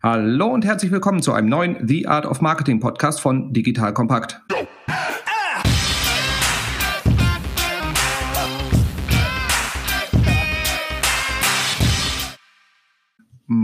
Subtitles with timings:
[0.00, 4.40] Hallo und herzlich willkommen zu einem neuen The Art of Marketing Podcast von Digital Kompakt.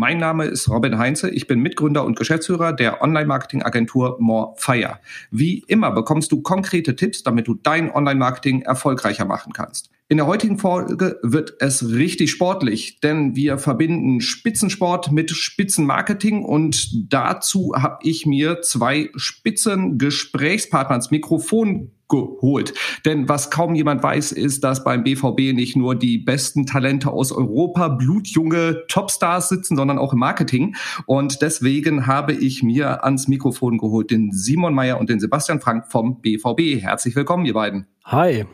[0.04, 1.30] Mein Name ist Robin Heinze.
[1.30, 4.98] Ich bin Mitgründer und Geschäftsführer der Online-Marketing-Agentur Morefire.
[5.30, 9.88] Wie immer bekommst du konkrete Tipps, damit du dein Online-Marketing erfolgreicher machen kannst.
[10.08, 17.10] In der heutigen Folge wird es richtig sportlich, denn wir verbinden Spitzensport mit Spitzenmarketing und
[17.10, 22.74] dazu habe ich mir zwei Spitzengesprächspartner ins Mikrofon geholt.
[23.04, 27.32] Denn was kaum jemand weiß, ist, dass beim BVB nicht nur die besten Talente aus
[27.32, 30.76] Europa, blutjunge Topstars sitzen, sondern auch im Marketing.
[31.06, 35.86] Und deswegen habe ich mir ans Mikrofon geholt den Simon Meyer und den Sebastian Frank
[35.90, 36.82] vom BVB.
[36.82, 37.86] Herzlich willkommen, ihr beiden.
[38.04, 38.44] Hi.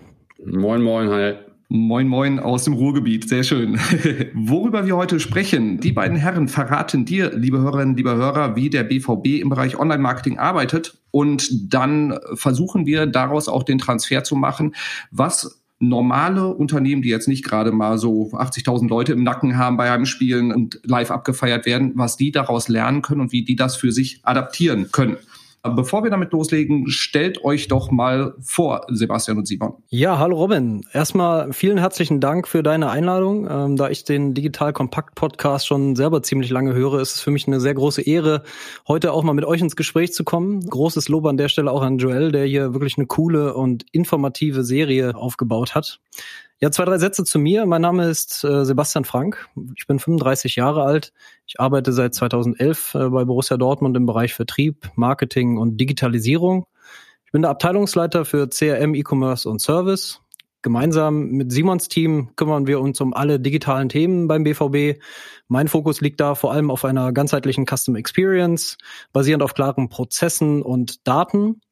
[0.45, 1.50] Moin, moin, hi.
[1.73, 3.29] Moin, moin aus dem Ruhrgebiet.
[3.29, 3.79] Sehr schön.
[4.35, 8.83] Worüber wir heute sprechen, die beiden Herren verraten dir, liebe Hörerinnen, liebe Hörer, wie der
[8.83, 10.99] BVB im Bereich Online-Marketing arbeitet.
[11.13, 14.75] Und dann versuchen wir daraus auch den Transfer zu machen,
[15.13, 19.93] was normale Unternehmen, die jetzt nicht gerade mal so 80.000 Leute im Nacken haben bei
[19.93, 23.77] einem Spielen und live abgefeiert werden, was die daraus lernen können und wie die das
[23.77, 25.19] für sich adaptieren können.
[25.63, 29.75] Bevor wir damit loslegen, stellt euch doch mal vor, Sebastian und Simon.
[29.89, 30.87] Ja, hallo Robin.
[30.95, 33.47] Erstmal vielen herzlichen Dank für deine Einladung.
[33.51, 37.31] Ähm, da ich den Digital Kompakt Podcast schon selber ziemlich lange höre, ist es für
[37.31, 38.43] mich eine sehr große Ehre,
[38.89, 40.67] heute auch mal mit euch ins Gespräch zu kommen.
[40.67, 44.65] Großes Lob an der Stelle auch an Joel, der hier wirklich eine coole und informative
[44.65, 46.01] Serie aufgebaut hat.
[46.63, 47.65] Ja, zwei, drei Sätze zu mir.
[47.65, 49.49] Mein Name ist äh, Sebastian Frank.
[49.77, 51.15] Ich bin 35 Jahre alt.
[51.47, 56.67] Ich arbeite seit 2011 äh, bei Borussia Dortmund im Bereich Vertrieb, Marketing und Digitalisierung.
[57.25, 60.21] Ich bin der Abteilungsleiter für CRM, E-Commerce und Service.
[60.61, 65.01] Gemeinsam mit Simons Team kümmern wir uns um alle digitalen Themen beim BVB.
[65.49, 68.77] Mein Fokus liegt da vor allem auf einer ganzheitlichen Custom Experience,
[69.15, 71.63] basierend auf klaren Prozessen und Daten.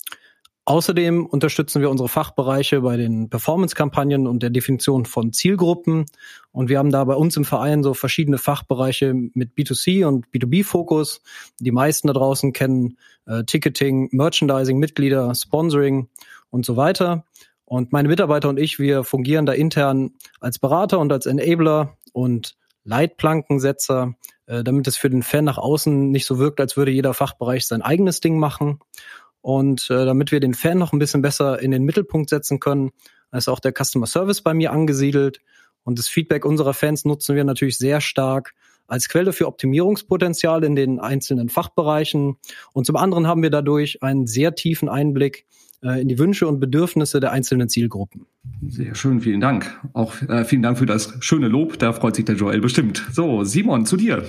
[0.69, 6.05] Außerdem unterstützen wir unsere Fachbereiche bei den Performance-Kampagnen und der Definition von Zielgruppen.
[6.53, 11.23] Und wir haben da bei uns im Verein so verschiedene Fachbereiche mit B2C und B2B-Fokus.
[11.59, 16.11] Die meisten da draußen kennen äh, Ticketing, Merchandising, Mitglieder, Sponsoring
[16.51, 17.25] und so weiter.
[17.65, 22.57] Und meine Mitarbeiter und ich, wir fungieren da intern als Berater und als Enabler und
[22.85, 27.15] Leitplankensetzer, äh, damit es für den Fan nach außen nicht so wirkt, als würde jeder
[27.15, 28.81] Fachbereich sein eigenes Ding machen.
[29.41, 32.91] Und äh, damit wir den Fan noch ein bisschen besser in den Mittelpunkt setzen können,
[33.33, 35.41] ist auch der Customer Service bei mir angesiedelt.
[35.85, 38.55] Und das Feedback unserer Fans nutzen wir natürlich sehr stark
[38.87, 42.37] als Quelle für Optimierungspotenzial in den einzelnen Fachbereichen.
[42.73, 45.47] Und zum anderen haben wir dadurch einen sehr tiefen Einblick
[45.83, 48.27] äh, in die Wünsche und Bedürfnisse der einzelnen Zielgruppen.
[48.67, 49.79] Sehr schön, vielen Dank.
[49.93, 51.79] Auch äh, vielen Dank für das schöne Lob.
[51.79, 53.07] Da freut sich der Joel bestimmt.
[53.13, 54.25] So, Simon, zu dir.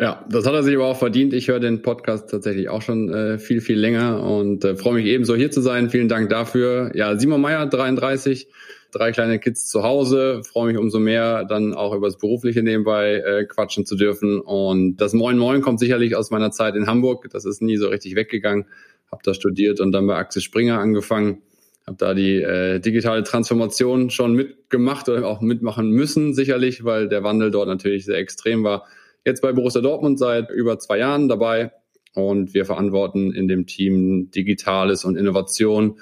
[0.00, 1.32] Ja, das hat er sich aber auch verdient.
[1.32, 5.06] Ich höre den Podcast tatsächlich auch schon äh, viel, viel länger und äh, freue mich
[5.06, 5.90] ebenso hier zu sein.
[5.90, 6.92] Vielen Dank dafür.
[6.94, 8.48] Ja, Simon Meyer, 33,
[8.90, 10.42] drei kleine Kids zu Hause.
[10.44, 14.40] Freue mich umso mehr, dann auch über das Berufliche nebenbei äh, quatschen zu dürfen.
[14.40, 17.28] Und das Moin Moin kommt sicherlich aus meiner Zeit in Hamburg.
[17.30, 18.66] Das ist nie so richtig weggegangen.
[19.10, 21.42] Hab da studiert und dann bei Axel Springer angefangen.
[21.86, 27.22] Hab da die äh, digitale Transformation schon mitgemacht oder auch mitmachen müssen, sicherlich, weil der
[27.24, 28.86] Wandel dort natürlich sehr extrem war
[29.24, 31.72] jetzt bei Borussia Dortmund seit über zwei Jahren dabei
[32.14, 35.98] und wir verantworten in dem Team Digitales und Innovation,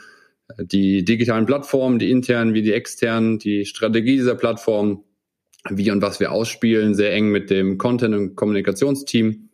[0.59, 5.05] die digitalen Plattformen, die internen wie die externen, die Strategie dieser Plattform,
[5.69, 9.51] wie und was wir ausspielen, sehr eng mit dem Content- und Kommunikationsteam.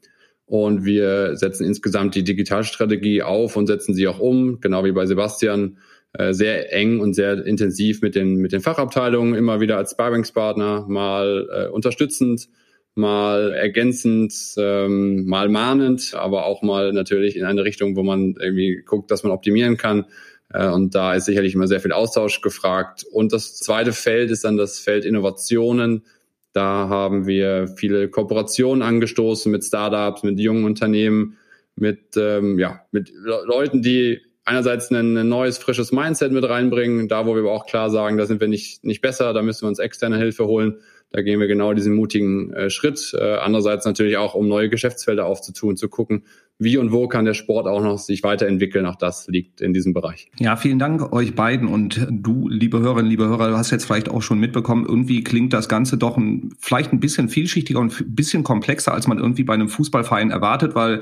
[0.47, 5.05] Und wir setzen insgesamt die Digitalstrategie auf und setzen sie auch um, genau wie bei
[5.05, 5.79] Sebastian,
[6.13, 10.87] äh, sehr eng und sehr intensiv mit den, mit den Fachabteilungen, immer wieder als Sparringspartner,
[10.89, 12.49] mal äh, unterstützend,
[12.97, 18.83] mal ergänzend, ähm, mal mahnend, aber auch mal natürlich in eine Richtung, wo man irgendwie
[18.85, 20.07] guckt, dass man optimieren kann.
[20.53, 23.05] Äh, und da ist sicherlich immer sehr viel Austausch gefragt.
[23.11, 26.05] Und das zweite Feld ist dann das Feld Innovationen.
[26.53, 31.37] Da haben wir viele Kooperationen angestoßen mit Startups, mit jungen Unternehmen,
[31.75, 37.27] mit, ähm, ja, mit Leuten, die einerseits ein, ein, neues, frisches Mindset mit reinbringen, da
[37.27, 39.69] wo wir aber auch klar sagen, da sind wir nicht, nicht besser, da müssen wir
[39.69, 40.79] uns externe Hilfe holen.
[41.11, 43.17] Da gehen wir genau diesen mutigen äh, Schritt.
[43.19, 46.25] Äh, andererseits natürlich auch, um neue Geschäftsfelder aufzutun, zu gucken,
[46.59, 48.87] wie und wo kann der Sport auch noch sich weiterentwickeln.
[48.87, 50.31] Auch das liegt in diesem Bereich.
[50.39, 51.69] Ja, vielen Dank euch beiden.
[51.69, 55.53] Und du, liebe Hörerinnen, liebe Hörer, du hast jetzt vielleicht auch schon mitbekommen, irgendwie klingt
[55.53, 59.45] das Ganze doch ein, vielleicht ein bisschen vielschichtiger und ein bisschen komplexer, als man irgendwie
[59.45, 61.01] bei einem Fußballverein erwartet, weil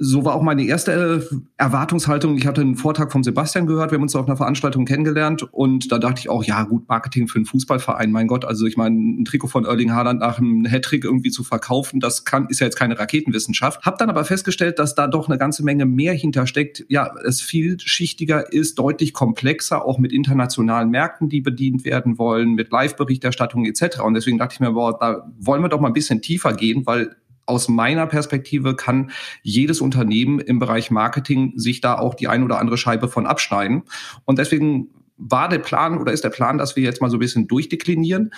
[0.00, 0.92] So war auch meine erste
[1.30, 2.36] äh, Erwartungshaltung.
[2.38, 5.92] Ich hatte einen Vortrag von Sebastian gehört, wir haben uns auf einer Veranstaltung kennengelernt und
[5.92, 8.96] da dachte ich auch, ja gut, Marketing für einen Fußballverein, mein Gott, also ich meine,
[8.96, 12.66] ein Trikot von Erling Haaland nach einem Hattrick irgendwie zu verkaufen, das kann, ist ja
[12.66, 13.82] jetzt keine Raketenwissenschaft.
[13.84, 16.84] Hab dann aber festgestellt, dass da doch eine ganze Menge mehr hintersteckt.
[16.88, 22.70] Ja, es vielschichtiger ist, deutlich komplexer, auch mit internationalen Märkten, die bedient werden wollen, mit
[22.70, 24.00] Live-Berichterstattung etc.
[24.00, 26.86] Und deswegen dachte ich mir, boah, da wollen wir doch mal ein bisschen tiefer gehen,
[26.86, 27.16] weil
[27.46, 29.10] aus meiner Perspektive kann
[29.42, 33.82] jedes Unternehmen im Bereich Marketing sich da auch die ein oder andere Scheibe von abschneiden.
[34.24, 37.20] Und deswegen war der Plan oder ist der Plan, dass wir jetzt mal so ein
[37.20, 38.32] bisschen durchdeklinieren.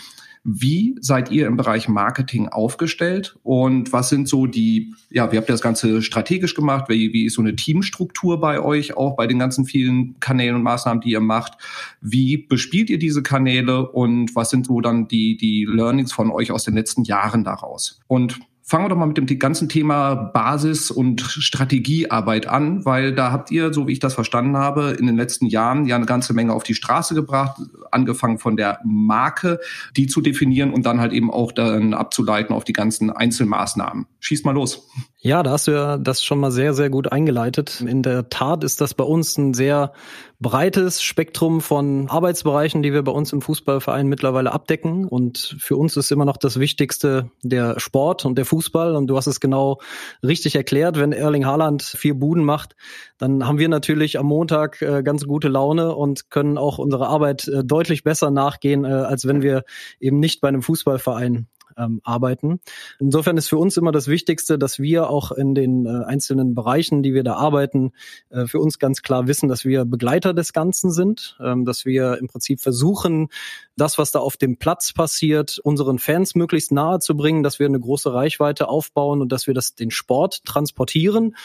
[0.49, 5.49] Wie seid ihr im Bereich Marketing aufgestellt und was sind so die, ja, wie habt
[5.49, 6.85] ihr das Ganze strategisch gemacht?
[6.88, 10.62] Wie, wie ist so eine Teamstruktur bei euch auch bei den ganzen vielen Kanälen und
[10.62, 11.55] Maßnahmen, die ihr macht?
[12.00, 16.52] Wie bespielt ihr diese Kanäle und was sind so dann die, die Learnings von euch
[16.52, 17.99] aus den letzten Jahren daraus?
[18.06, 23.30] Und Fangen wir doch mal mit dem ganzen Thema Basis- und Strategiearbeit an, weil da
[23.30, 26.34] habt ihr, so wie ich das verstanden habe, in den letzten Jahren ja eine ganze
[26.34, 27.60] Menge auf die Straße gebracht,
[27.92, 29.60] angefangen von der Marke,
[29.96, 34.06] die zu definieren und dann halt eben auch dann abzuleiten auf die ganzen Einzelmaßnahmen.
[34.18, 34.88] Schieß mal los.
[35.26, 37.81] Ja, da hast du ja das schon mal sehr, sehr gut eingeleitet.
[37.81, 39.93] In der Tat ist das bei uns ein sehr
[40.38, 45.05] breites Spektrum von Arbeitsbereichen, die wir bei uns im Fußballverein mittlerweile abdecken.
[45.05, 48.94] Und für uns ist immer noch das Wichtigste der Sport und der Fußball.
[48.94, 49.81] Und du hast es genau
[50.23, 50.96] richtig erklärt.
[50.96, 52.76] Wenn Erling Haaland vier Buden macht,
[53.19, 57.49] dann haben wir natürlich am Montag äh, ganz gute Laune und können auch unsere Arbeit
[57.49, 59.64] äh, deutlich besser nachgehen, äh, als wenn wir
[59.99, 62.61] eben nicht bei einem Fußballverein ähm, arbeiten.
[62.99, 67.02] Insofern ist für uns immer das Wichtigste, dass wir auch in den äh, einzelnen Bereichen,
[67.02, 67.93] die wir da arbeiten,
[68.31, 72.19] äh, für uns ganz klar wissen, dass wir Begleiter des Ganzen sind, ähm, dass wir
[72.19, 73.28] im Prinzip versuchen,
[73.76, 77.67] das, was da auf dem Platz passiert, unseren Fans möglichst nahe zu bringen, dass wir
[77.67, 81.37] eine große Reichweite aufbauen und dass wir das den Sport transportieren.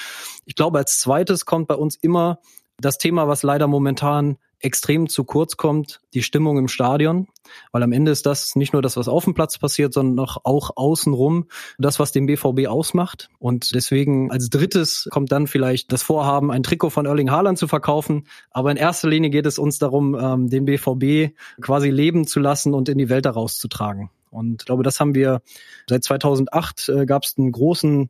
[0.45, 2.39] Ich glaube, als zweites kommt bei uns immer
[2.80, 7.28] das Thema, was leider momentan extrem zu kurz kommt, die Stimmung im Stadion,
[7.72, 10.38] weil am Ende ist das nicht nur das, was auf dem Platz passiert, sondern auch,
[10.44, 11.48] auch außenrum
[11.78, 13.30] das, was den BVB ausmacht.
[13.40, 17.68] Und deswegen als drittes kommt dann vielleicht das Vorhaben, ein Trikot von Erling Haaland zu
[17.68, 18.28] verkaufen.
[18.52, 22.74] Aber in erster Linie geht es uns darum, ähm, den BVB quasi leben zu lassen
[22.74, 24.12] und in die Welt daraus zu tragen.
[24.31, 25.42] Und ich glaube, das haben wir
[25.90, 28.10] seit 2008 äh, gab es einen großen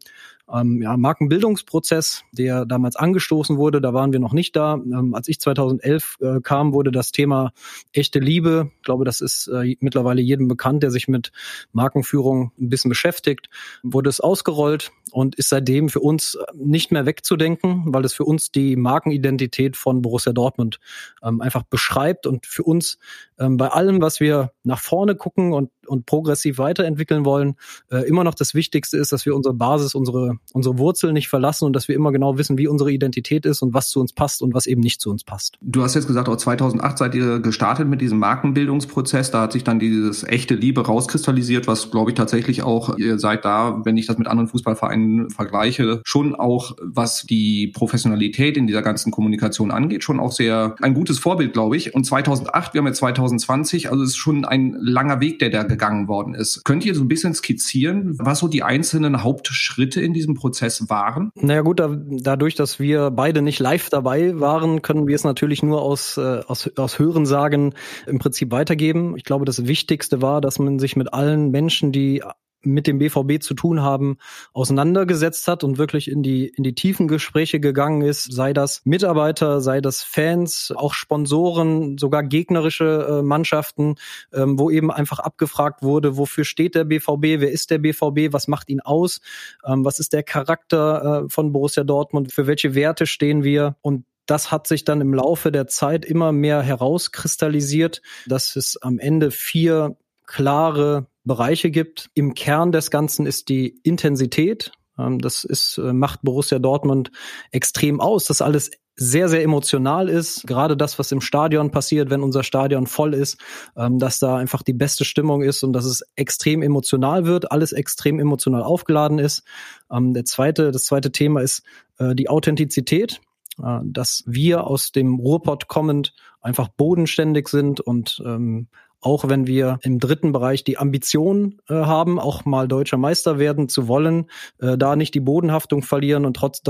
[0.53, 3.81] ähm, ja, Markenbildungsprozess, der damals angestoßen wurde.
[3.81, 4.75] Da waren wir noch nicht da.
[4.75, 7.51] Ähm, als ich 2011 äh, kam, wurde das Thema
[7.93, 11.31] echte Liebe, ich glaube, das ist äh, mittlerweile jedem bekannt, der sich mit
[11.71, 13.49] Markenführung ein bisschen beschäftigt,
[13.83, 18.51] wurde es ausgerollt und ist seitdem für uns nicht mehr wegzudenken, weil es für uns
[18.51, 20.79] die Markenidentität von Borussia Dortmund
[21.23, 22.97] ähm, einfach beschreibt und für uns
[23.39, 27.55] ähm, bei allem, was wir nach vorne gucken und, und progressiv weiterentwickeln wollen,
[27.89, 31.65] äh, immer noch das Wichtigste ist, dass wir unsere Basis, unsere unsere Wurzeln nicht verlassen
[31.65, 34.41] und dass wir immer genau wissen, wie unsere Identität ist und was zu uns passt
[34.41, 35.57] und was eben nicht zu uns passt.
[35.61, 39.31] Du hast jetzt gesagt, auch 2008 seid ihr gestartet mit diesem Markenbildungsprozess.
[39.31, 43.45] Da hat sich dann dieses echte Liebe rauskristallisiert, was glaube ich tatsächlich auch, ihr seid
[43.45, 48.81] da, wenn ich das mit anderen Fußballvereinen vergleiche, schon auch, was die Professionalität in dieser
[48.81, 51.95] ganzen Kommunikation angeht, schon auch sehr ein gutes Vorbild, glaube ich.
[51.95, 55.63] Und 2008, wir haben jetzt 2020, also es ist schon ein langer Weg, der da
[55.63, 56.63] gegangen worden ist.
[56.65, 60.89] Könnt ihr so ein bisschen skizzieren, was so die einzelnen Hauptschritte in diesem diesem Prozess
[60.89, 61.31] waren?
[61.35, 65.63] Naja gut, da, dadurch, dass wir beide nicht live dabei waren, können wir es natürlich
[65.63, 67.73] nur aus, äh, aus, aus Hörensagen
[68.07, 69.17] im Prinzip weitergeben.
[69.17, 72.23] Ich glaube, das Wichtigste war, dass man sich mit allen Menschen, die
[72.63, 74.17] mit dem BVB zu tun haben,
[74.53, 79.61] auseinandergesetzt hat und wirklich in die, in die tiefen Gespräche gegangen ist, sei das Mitarbeiter,
[79.61, 83.95] sei das Fans, auch Sponsoren, sogar gegnerische äh, Mannschaften,
[84.33, 88.47] ähm, wo eben einfach abgefragt wurde, wofür steht der BVB, wer ist der BVB, was
[88.47, 89.21] macht ihn aus,
[89.65, 93.75] ähm, was ist der Charakter äh, von Borussia Dortmund, für welche Werte stehen wir?
[93.81, 98.99] Und das hat sich dann im Laufe der Zeit immer mehr herauskristallisiert, dass es am
[98.99, 99.97] Ende vier
[100.31, 102.09] klare Bereiche gibt.
[102.13, 104.71] Im Kern des Ganzen ist die Intensität.
[104.97, 107.11] Ähm, das ist, äh, macht Borussia Dortmund
[107.51, 110.45] extrem aus, dass alles sehr, sehr emotional ist.
[110.47, 113.37] Gerade das, was im Stadion passiert, wenn unser Stadion voll ist,
[113.75, 117.73] ähm, dass da einfach die beste Stimmung ist und dass es extrem emotional wird, alles
[117.73, 119.43] extrem emotional aufgeladen ist.
[119.91, 121.63] Ähm, der zweite, das zweite Thema ist
[121.99, 123.21] äh, die Authentizität
[123.61, 128.67] äh, dass wir aus dem Ruhrpott kommend einfach bodenständig sind und ähm,
[129.01, 133.67] auch wenn wir im dritten Bereich die Ambition äh, haben, auch mal deutscher Meister werden
[133.67, 134.29] zu wollen,
[134.59, 136.61] äh, da nicht die Bodenhaftung verlieren und trotz,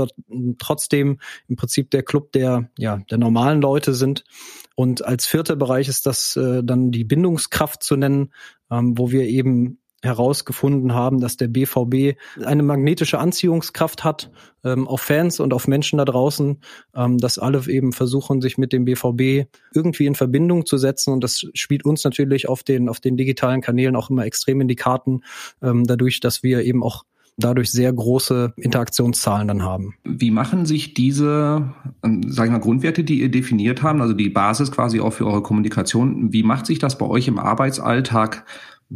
[0.58, 4.24] trotzdem im Prinzip der Club der, ja, der normalen Leute sind.
[4.74, 8.32] Und als vierter Bereich ist das äh, dann die Bindungskraft zu nennen,
[8.70, 14.30] ähm, wo wir eben herausgefunden haben, dass der BVB eine magnetische Anziehungskraft hat
[14.64, 16.58] ähm, auf Fans und auf Menschen da draußen,
[16.94, 21.12] ähm, dass alle eben versuchen, sich mit dem BVB irgendwie in Verbindung zu setzen.
[21.12, 24.68] Und das spielt uns natürlich auf den, auf den digitalen Kanälen auch immer extrem in
[24.68, 25.22] die Karten,
[25.62, 27.04] ähm, dadurch, dass wir eben auch
[27.38, 29.94] dadurch sehr große Interaktionszahlen dann haben.
[30.04, 34.28] Wie machen sich diese, ähm, sag ich mal, Grundwerte, die ihr definiert haben, also die
[34.28, 38.44] Basis quasi auch für eure Kommunikation, wie macht sich das bei euch im Arbeitsalltag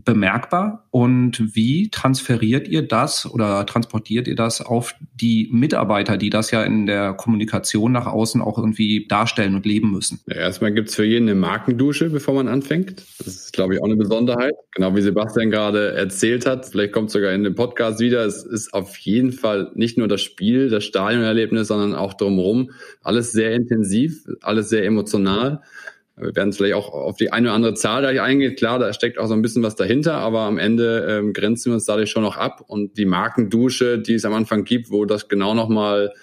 [0.05, 6.51] bemerkbar und wie transferiert ihr das oder transportiert ihr das auf die Mitarbeiter, die das
[6.51, 10.21] ja in der Kommunikation nach außen auch irgendwie darstellen und leben müssen?
[10.27, 13.05] Ja, erstmal gibt's für jeden eine Markendusche, bevor man anfängt.
[13.19, 14.55] Das ist, glaube ich, auch eine Besonderheit.
[14.75, 18.75] Genau wie Sebastian gerade erzählt hat, vielleicht kommt sogar in dem Podcast wieder, es ist
[18.75, 22.71] auf jeden Fall nicht nur das Spiel, das Stadionerlebnis, sondern auch drumherum.
[23.03, 25.63] Alles sehr intensiv, alles sehr emotional.
[26.19, 28.57] Wir werden vielleicht auch auf die eine oder andere Zahl gleich eingehen.
[28.57, 31.75] Klar, da steckt auch so ein bisschen was dahinter, aber am Ende ähm, grenzen wir
[31.75, 32.65] uns dadurch schon noch ab.
[32.67, 36.15] Und die Markendusche, die es am Anfang gibt, wo das genau nochmal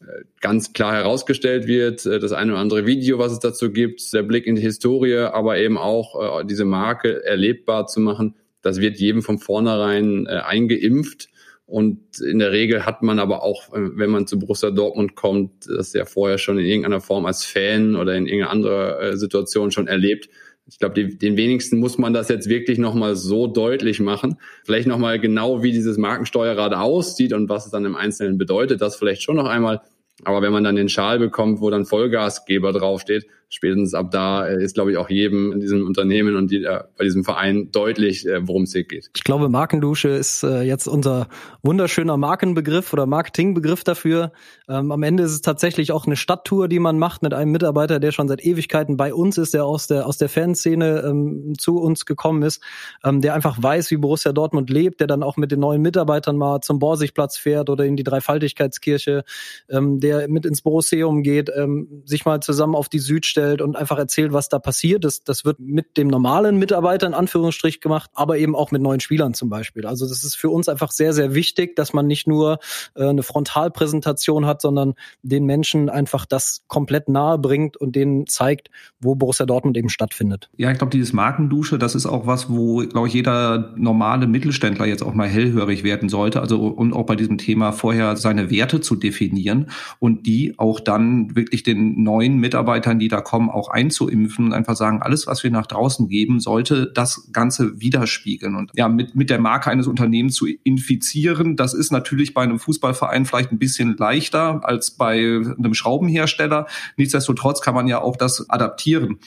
[0.00, 0.04] äh,
[0.40, 4.22] ganz klar herausgestellt wird, äh, das eine oder andere Video, was es dazu gibt, der
[4.22, 8.98] Blick in die Historie, aber eben auch äh, diese Marke erlebbar zu machen, das wird
[8.98, 11.28] jedem von vornherein äh, eingeimpft
[11.66, 15.66] und in der Regel hat man aber auch, äh, wenn man zu Borussia Dortmund kommt,
[15.66, 19.70] das ja vorher schon in irgendeiner Form als Fan oder in irgendeiner anderen äh, Situation
[19.70, 20.28] schon erlebt.
[20.66, 24.36] Ich glaube, den wenigsten muss man das jetzt wirklich nochmal so deutlich machen.
[24.64, 28.96] Vielleicht nochmal genau, wie dieses Markensteuerrad aussieht und was es dann im Einzelnen bedeutet, das
[28.96, 29.80] vielleicht schon noch einmal.
[30.24, 34.64] Aber wenn man dann den Schal bekommt, wo dann Vollgasgeber draufsteht, spätestens ab da äh,
[34.64, 38.26] ist, glaube ich, auch jedem in diesem Unternehmen und die, äh, bei diesem Verein deutlich,
[38.26, 39.10] äh, worum es hier geht.
[39.14, 41.28] Ich glaube, Markendusche ist äh, jetzt unser
[41.62, 44.32] wunderschöner Markenbegriff oder Marketingbegriff dafür.
[44.70, 48.00] Ähm, am Ende ist es tatsächlich auch eine Stadttour, die man macht mit einem Mitarbeiter,
[48.00, 51.76] der schon seit Ewigkeiten bei uns ist, der aus der aus der Fanszene ähm, zu
[51.76, 52.62] uns gekommen ist,
[53.04, 56.38] ähm, der einfach weiß, wie Borussia Dortmund lebt, der dann auch mit den neuen Mitarbeitern
[56.38, 59.24] mal zum Borsigplatz fährt oder in die Dreifaltigkeitskirche,
[59.68, 63.62] ähm, der mit ins Borusseum geht, ähm, sich mal zusammen auf die Süd stellt vorstellt
[63.62, 65.04] und einfach erzählt, was da passiert.
[65.04, 69.00] Das, das wird mit dem normalen Mitarbeiter in Anführungsstrich gemacht, aber eben auch mit neuen
[69.00, 69.86] Spielern zum Beispiel.
[69.86, 72.58] Also das ist für uns einfach sehr, sehr wichtig, dass man nicht nur
[72.94, 78.68] äh, eine Frontalpräsentation hat, sondern den Menschen einfach das komplett nahe bringt und denen zeigt,
[79.00, 80.48] wo Borussia Dortmund eben stattfindet.
[80.56, 84.86] Ja, ich glaube, dieses Markendusche, das ist auch was, wo, glaube ich, jeder normale Mittelständler
[84.86, 86.40] jetzt auch mal hellhörig werden sollte.
[86.40, 91.34] Also und auch bei diesem Thema vorher seine Werte zu definieren und die auch dann
[91.34, 95.42] wirklich den neuen Mitarbeitern, die da kommen, kommen, auch einzuimpfen und einfach sagen, alles, was
[95.42, 98.56] wir nach draußen geben, sollte das Ganze widerspiegeln.
[98.56, 102.58] Und ja, mit, mit der Marke eines Unternehmens zu infizieren, das ist natürlich bei einem
[102.58, 106.66] Fußballverein vielleicht ein bisschen leichter als bei einem Schraubenhersteller.
[106.98, 109.18] Nichtsdestotrotz kann man ja auch das adaptieren.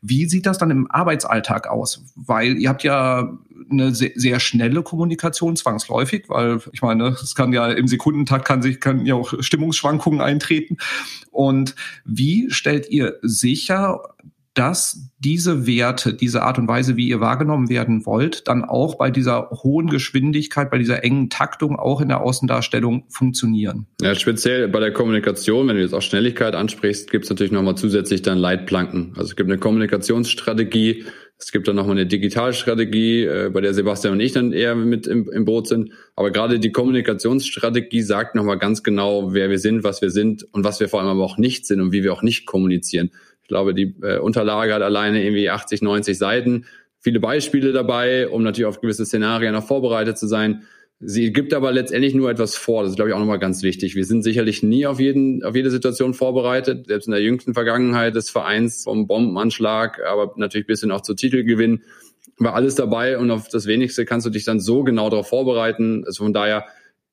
[0.00, 2.02] Wie sieht das dann im Arbeitsalltag aus?
[2.16, 3.36] Weil ihr habt ja
[3.70, 8.62] eine sehr, sehr schnelle Kommunikation zwangsläufig, weil ich meine, es kann ja im Sekundentakt kann
[8.62, 10.76] sich kann ja auch Stimmungsschwankungen eintreten.
[11.30, 11.74] Und
[12.04, 14.02] wie stellt ihr sicher,
[14.54, 19.10] dass diese Werte, diese Art und Weise, wie ihr wahrgenommen werden wollt, dann auch bei
[19.10, 23.86] dieser hohen Geschwindigkeit, bei dieser engen Taktung auch in der Außendarstellung funktionieren.
[24.02, 27.76] Ja, speziell bei der Kommunikation, wenn du jetzt auch Schnelligkeit ansprichst, gibt es natürlich nochmal
[27.76, 29.12] zusätzlich dann Leitplanken.
[29.16, 31.04] Also es gibt eine Kommunikationsstrategie,
[31.42, 35.06] es gibt dann nochmal eine Digitalstrategie, äh, bei der Sebastian und ich dann eher mit
[35.06, 35.90] im, im Boot sind.
[36.14, 40.64] Aber gerade die Kommunikationsstrategie sagt nochmal ganz genau, wer wir sind, was wir sind und
[40.64, 43.10] was wir vor allem aber auch nicht sind und wie wir auch nicht kommunizieren.
[43.42, 46.66] Ich glaube, die äh, Unterlage hat alleine irgendwie 80, 90 Seiten,
[46.98, 50.64] viele Beispiele dabei, um natürlich auf gewisse Szenarien auch vorbereitet zu sein.
[51.02, 52.82] Sie gibt aber letztendlich nur etwas vor.
[52.82, 53.96] Das ist, glaube ich, auch nochmal ganz wichtig.
[53.96, 56.88] Wir sind sicherlich nie auf jeden, auf jede Situation vorbereitet.
[56.88, 61.14] Selbst in der jüngsten Vergangenheit des Vereins vom Bombenanschlag, aber natürlich bis hin auch zu
[61.14, 61.82] Titelgewinn
[62.36, 66.04] war alles dabei und auf das wenigste kannst du dich dann so genau darauf vorbereiten.
[66.06, 66.66] Also von daher,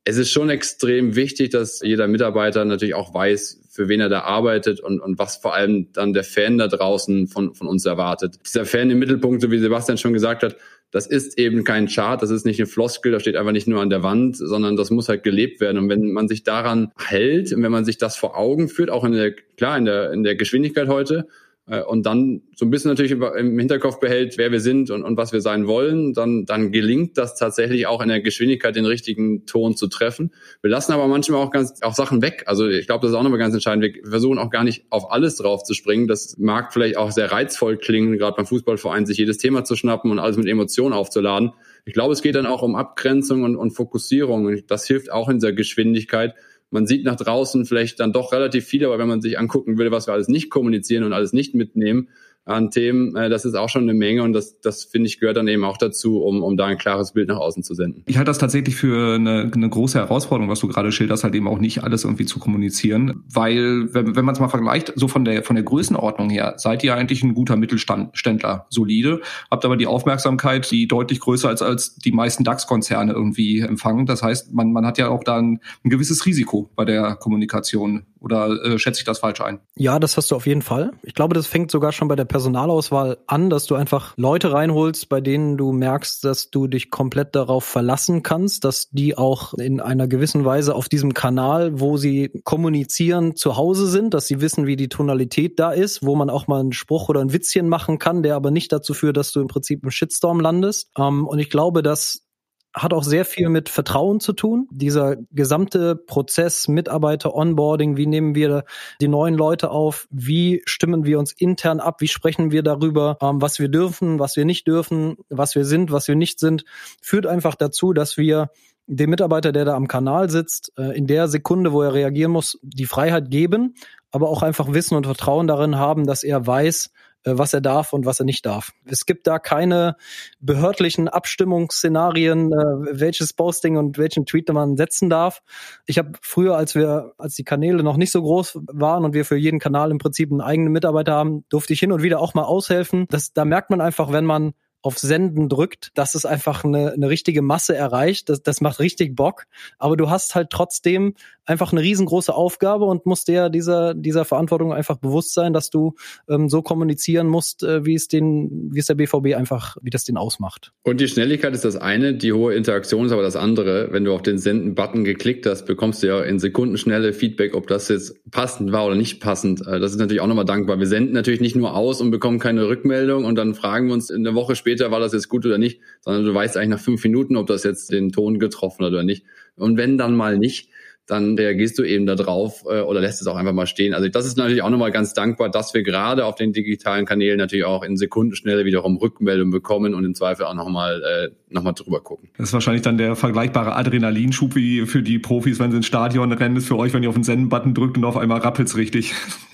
[0.03, 4.21] es ist schon extrem wichtig, dass jeder Mitarbeiter natürlich auch weiß, für wen er da
[4.21, 8.39] arbeitet und, und was vor allem dann der Fan da draußen von, von uns erwartet.
[8.45, 10.55] Dieser Fan im Mittelpunkt, so wie Sebastian schon gesagt hat,
[10.91, 13.81] das ist eben kein Chart, das ist nicht eine Floskel, das steht einfach nicht nur
[13.81, 15.77] an der Wand, sondern das muss halt gelebt werden.
[15.77, 19.03] Und wenn man sich daran hält und wenn man sich das vor Augen führt, auch
[19.03, 21.27] in der, klar, in der, in der Geschwindigkeit heute,
[21.67, 25.33] und dann so ein bisschen natürlich im Hinterkopf behält, wer wir sind und, und was
[25.33, 29.75] wir sein wollen, dann, dann gelingt das tatsächlich auch in der Geschwindigkeit den richtigen Ton
[29.75, 30.31] zu treffen.
[30.61, 32.43] Wir lassen aber manchmal auch ganz auch Sachen weg.
[32.45, 33.83] Also ich glaube, das ist auch nochmal ganz entscheidend.
[33.83, 36.07] Wir versuchen auch gar nicht auf alles drauf zu springen.
[36.07, 40.09] Das mag vielleicht auch sehr reizvoll klingen, gerade beim Fußballverein, sich jedes Thema zu schnappen
[40.09, 41.51] und alles mit Emotionen aufzuladen.
[41.83, 44.45] Ich glaube, es geht dann auch um Abgrenzung und, und Fokussierung.
[44.45, 46.33] Und das hilft auch in dieser Geschwindigkeit
[46.69, 49.91] man sieht nach draußen vielleicht dann doch relativ viel, aber wenn man sich angucken will,
[49.91, 52.09] was wir alles nicht kommunizieren und alles nicht mitnehmen,
[52.47, 55.37] an Themen, äh, das ist auch schon eine Menge und das, das finde ich gehört
[55.37, 58.03] dann eben auch dazu, um, um da ein klares Bild nach außen zu senden.
[58.05, 61.47] Ich halte das tatsächlich für eine, eine große Herausforderung, was du gerade schilderst, halt eben
[61.47, 65.25] auch nicht alles irgendwie zu kommunizieren, weil wenn, wenn man es mal vergleicht, so von
[65.25, 69.87] der von der Größenordnung her, seid ihr eigentlich ein guter Mittelständler, solide, habt aber die
[69.87, 74.05] Aufmerksamkeit, die deutlich größer als als die meisten DAX-Konzerne irgendwie empfangen.
[74.05, 78.05] Das heißt, man man hat ja auch da ein, ein gewisses Risiko bei der Kommunikation.
[78.19, 79.59] Oder äh, schätze ich das falsch ein?
[79.75, 80.91] Ja, das hast du auf jeden Fall.
[81.03, 85.09] Ich glaube, das fängt sogar schon bei der Personalauswahl an, dass du einfach Leute reinholst,
[85.09, 89.79] bei denen du merkst, dass du dich komplett darauf verlassen kannst, dass die auch in
[89.79, 94.67] einer gewissen Weise auf diesem Kanal, wo sie kommunizieren, zu Hause sind, dass sie wissen,
[94.67, 97.99] wie die Tonalität da ist, wo man auch mal einen Spruch oder ein Witzchen machen
[97.99, 100.91] kann, der aber nicht dazu führt, dass du im Prinzip im Shitstorm landest.
[100.97, 102.26] Ähm, und ich glaube, dass
[102.73, 104.67] hat auch sehr viel mit Vertrauen zu tun.
[104.71, 108.65] Dieser gesamte Prozess, Mitarbeiter, Onboarding, wie nehmen wir
[109.01, 113.41] die neuen Leute auf, wie stimmen wir uns intern ab, wie sprechen wir darüber, ähm,
[113.41, 116.65] was wir dürfen, was wir nicht dürfen, was wir sind, was wir nicht sind,
[117.01, 118.49] führt einfach dazu, dass wir
[118.87, 122.57] dem Mitarbeiter, der da am Kanal sitzt, äh, in der Sekunde, wo er reagieren muss,
[122.61, 123.75] die Freiheit geben,
[124.11, 126.91] aber auch einfach Wissen und Vertrauen darin haben, dass er weiß,
[127.35, 128.71] was er darf und was er nicht darf.
[128.85, 129.95] Es gibt da keine
[130.39, 132.55] behördlichen Abstimmungsszenarien, äh,
[132.99, 135.41] welches Posting und welchen Tweet man setzen darf.
[135.85, 139.25] Ich habe früher, als wir, als die Kanäle noch nicht so groß waren und wir
[139.25, 142.33] für jeden Kanal im Prinzip einen eigenen Mitarbeiter haben, durfte ich hin und wieder auch
[142.33, 143.07] mal aushelfen.
[143.09, 144.53] Das, da merkt man einfach, wenn man
[144.87, 148.29] auf Senden drückt, dass es einfach eine, eine richtige Masse erreicht.
[148.29, 149.43] Das, das macht richtig Bock.
[149.77, 151.13] Aber du hast halt trotzdem
[151.43, 155.95] einfach eine riesengroße Aufgabe und musst dir dieser, dieser Verantwortung einfach bewusst sein, dass du
[156.29, 160.03] ähm, so kommunizieren musst, äh, wie es den, wie es der BVB einfach, wie das
[160.03, 160.71] den ausmacht.
[160.83, 163.89] Und die Schnelligkeit ist das eine, die hohe Interaktion ist aber das andere.
[163.91, 167.87] Wenn du auf den Senden-Button geklickt hast, bekommst du ja in Sekundenschnelle Feedback, ob das
[167.89, 169.65] jetzt passend war oder nicht passend.
[169.65, 170.79] Äh, das ist natürlich auch nochmal dankbar.
[170.79, 174.09] Wir senden natürlich nicht nur aus und bekommen keine Rückmeldung und dann fragen wir uns
[174.09, 176.79] in der Woche später, war das jetzt gut oder nicht, sondern du weißt eigentlich nach
[176.79, 179.25] fünf Minuten, ob das jetzt den Ton getroffen hat oder nicht.
[179.55, 180.69] Und wenn dann mal nicht,
[181.07, 183.93] dann reagierst du eben da drauf äh, oder lässt es auch einfach mal stehen.
[183.93, 187.37] Also das ist natürlich auch nochmal ganz dankbar, dass wir gerade auf den digitalen Kanälen
[187.37, 192.01] natürlich auch in Sekundenschnelle wiederum Rückmeldungen bekommen und im Zweifel auch nochmal äh, noch drüber
[192.01, 192.29] gucken.
[192.37, 196.31] Das ist wahrscheinlich dann der vergleichbare Adrenalinschub wie für die Profis, wenn sie ins Stadion
[196.33, 199.13] rennen, ist für euch, wenn ihr auf den Senden-Button drückt und auf einmal rappelt's richtig.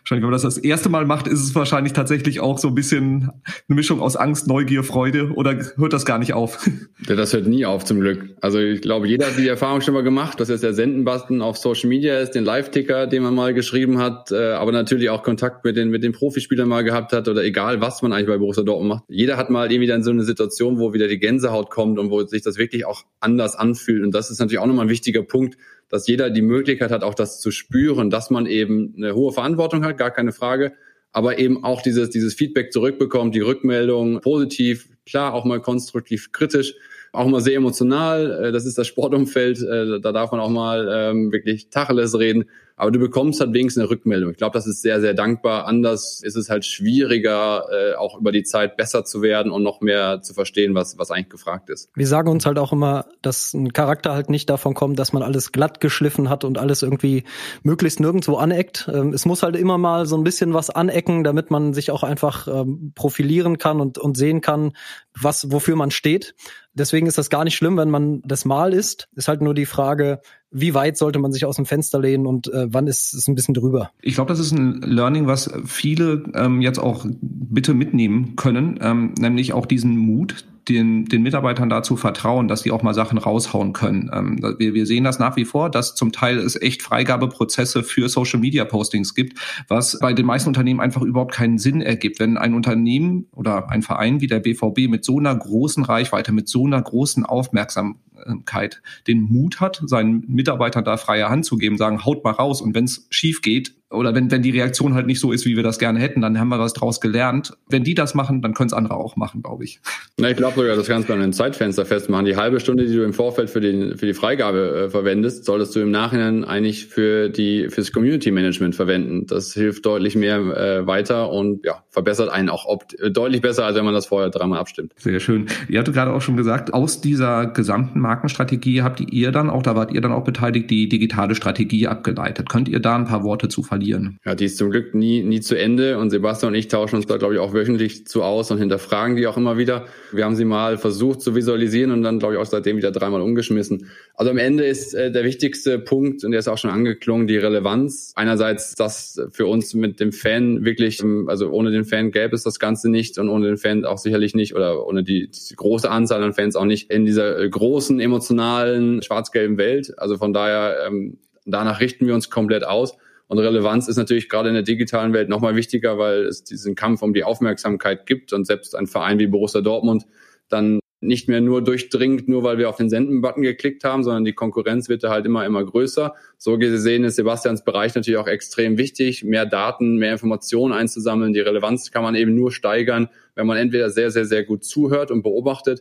[0.00, 2.74] Wahrscheinlich, wenn man das das erste Mal macht, ist es wahrscheinlich tatsächlich auch so ein
[2.74, 3.30] bisschen
[3.68, 6.58] eine Mischung aus Angst, Neugier, Freude oder hört das gar nicht auf?
[7.08, 8.36] Ja, das hört nie auf zum Glück.
[8.40, 11.56] Also ich glaube, jeder hat die Erfahrung schon mal gemacht, dass jetzt der Sendenbasten auf
[11.56, 15.64] Social Media ist, den Live-Ticker, den man mal geschrieben hat, äh, aber natürlich auch Kontakt
[15.64, 18.62] mit den, mit den Profispielern mal gehabt hat oder egal, was man eigentlich bei Borussia
[18.62, 19.04] Dortmund macht.
[19.08, 22.24] Jeder hat mal irgendwie dann so eine Situation, wo wieder die Gänsehaut kommt und wo
[22.24, 24.04] sich das wirklich auch anders anfühlt.
[24.04, 25.56] Und das ist natürlich auch nochmal ein wichtiger Punkt,
[25.88, 29.84] dass jeder die Möglichkeit hat, auch das zu spüren, dass man eben eine hohe Verantwortung
[29.84, 30.72] hat, gar keine Frage,
[31.12, 36.74] aber eben auch dieses, dieses Feedback zurückbekommt, die Rückmeldung positiv, klar, auch mal konstruktiv kritisch,
[37.12, 38.46] auch mal sehr emotional.
[38.46, 42.46] Äh, das ist das Sportumfeld, äh, da darf man auch mal ähm, wirklich Tacheles reden
[42.76, 44.32] aber du bekommst halt wenigstens eine Rückmeldung.
[44.32, 45.66] Ich glaube, das ist sehr, sehr dankbar.
[45.66, 49.80] Anders ist es halt schwieriger, äh, auch über die Zeit besser zu werden und noch
[49.80, 51.90] mehr zu verstehen, was, was eigentlich gefragt ist.
[51.94, 55.22] Wir sagen uns halt auch immer, dass ein Charakter halt nicht davon kommt, dass man
[55.22, 57.24] alles glatt geschliffen hat und alles irgendwie
[57.62, 58.90] möglichst nirgendwo aneckt.
[58.92, 62.02] Ähm, es muss halt immer mal so ein bisschen was anecken, damit man sich auch
[62.02, 64.72] einfach ähm, profilieren kann und, und sehen kann,
[65.14, 66.34] was, wofür man steht.
[66.74, 69.08] Deswegen ist das gar nicht schlimm, wenn man das mal ist.
[69.14, 72.52] Ist halt nur die Frage, wie weit sollte man sich aus dem Fenster lehnen und
[72.52, 73.90] äh, wann ist es ein bisschen drüber?
[74.00, 79.14] Ich glaube, das ist ein Learning, was viele ähm, jetzt auch bitte mitnehmen können, ähm,
[79.18, 83.72] nämlich auch diesen Mut, den, den Mitarbeitern dazu vertrauen, dass sie auch mal Sachen raushauen
[83.72, 84.10] können.
[84.12, 88.08] Ähm, wir, wir sehen das nach wie vor, dass zum Teil es echt Freigabeprozesse für
[88.08, 92.20] Social Media Postings gibt, was bei den meisten Unternehmen einfach überhaupt keinen Sinn ergibt.
[92.20, 96.48] Wenn ein Unternehmen oder ein Verein wie der BVB mit so einer großen Reichweite, mit
[96.48, 102.04] so einer großen Aufmerksamkeit den Mut hat, seinen Mitarbeitern da freie Hand zu geben, sagen,
[102.04, 105.20] haut mal raus und wenn es schief geht, oder wenn, wenn die Reaktion halt nicht
[105.20, 107.52] so ist, wie wir das gerne hätten, dann haben wir was draus gelernt.
[107.68, 109.80] Wenn die das machen, dann können es andere auch machen, glaube ich.
[110.18, 112.24] Na, ich glaube sogar, das kannst du an einem Zeitfenster festmachen.
[112.24, 115.76] Die halbe Stunde, die du im Vorfeld für, den, für die Freigabe äh, verwendest, solltest
[115.76, 119.26] du im Nachhinein eigentlich für die fürs Community Management verwenden.
[119.26, 123.66] Das hilft deutlich mehr äh, weiter und ja, verbessert einen auch opt äh, deutlich besser,
[123.66, 124.92] als wenn man das vorher dreimal abstimmt.
[124.96, 125.46] Sehr schön.
[125.68, 129.76] Ihr hattet gerade auch schon gesagt, aus dieser gesamten Markenstrategie habt ihr dann auch, da
[129.76, 132.48] wart ihr dann auch beteiligt, die digitale Strategie abgeleitet.
[132.48, 133.81] Könnt ihr da ein paar Worte zu verlieren?
[133.82, 134.18] Verlieren.
[134.24, 137.06] Ja, die ist zum Glück nie, nie zu Ende und Sebastian und ich tauschen uns
[137.06, 139.86] da, glaube ich, auch wöchentlich zu aus und hinterfragen die auch immer wieder.
[140.12, 143.20] Wir haben sie mal versucht zu visualisieren und dann, glaube ich, auch seitdem wieder dreimal
[143.20, 143.88] umgeschmissen.
[144.14, 147.36] Also am Ende ist äh, der wichtigste Punkt, und der ist auch schon angeklungen, die
[147.36, 148.12] Relevanz.
[148.14, 152.42] Einerseits das für uns mit dem Fan wirklich, ähm, also ohne den Fan gäbe es
[152.42, 155.90] das Ganze nicht und ohne den Fan auch sicherlich nicht oder ohne die, die große
[155.90, 159.94] Anzahl an Fans auch nicht in dieser äh, großen emotionalen schwarz-gelben Welt.
[159.98, 162.96] Also von daher, ähm, danach richten wir uns komplett aus.
[163.32, 167.00] Und Relevanz ist natürlich gerade in der digitalen Welt nochmal wichtiger, weil es diesen Kampf
[167.00, 170.04] um die Aufmerksamkeit gibt und selbst ein Verein wie Borussia Dortmund
[170.50, 174.34] dann nicht mehr nur durchdringt, nur weil wir auf den Senden-Button geklickt haben, sondern die
[174.34, 176.14] Konkurrenz wird da halt immer, immer größer.
[176.36, 181.32] So gesehen ist Sebastians Bereich natürlich auch extrem wichtig, mehr Daten, mehr Informationen einzusammeln.
[181.32, 185.10] Die Relevanz kann man eben nur steigern, wenn man entweder sehr, sehr, sehr gut zuhört
[185.10, 185.80] und beobachtet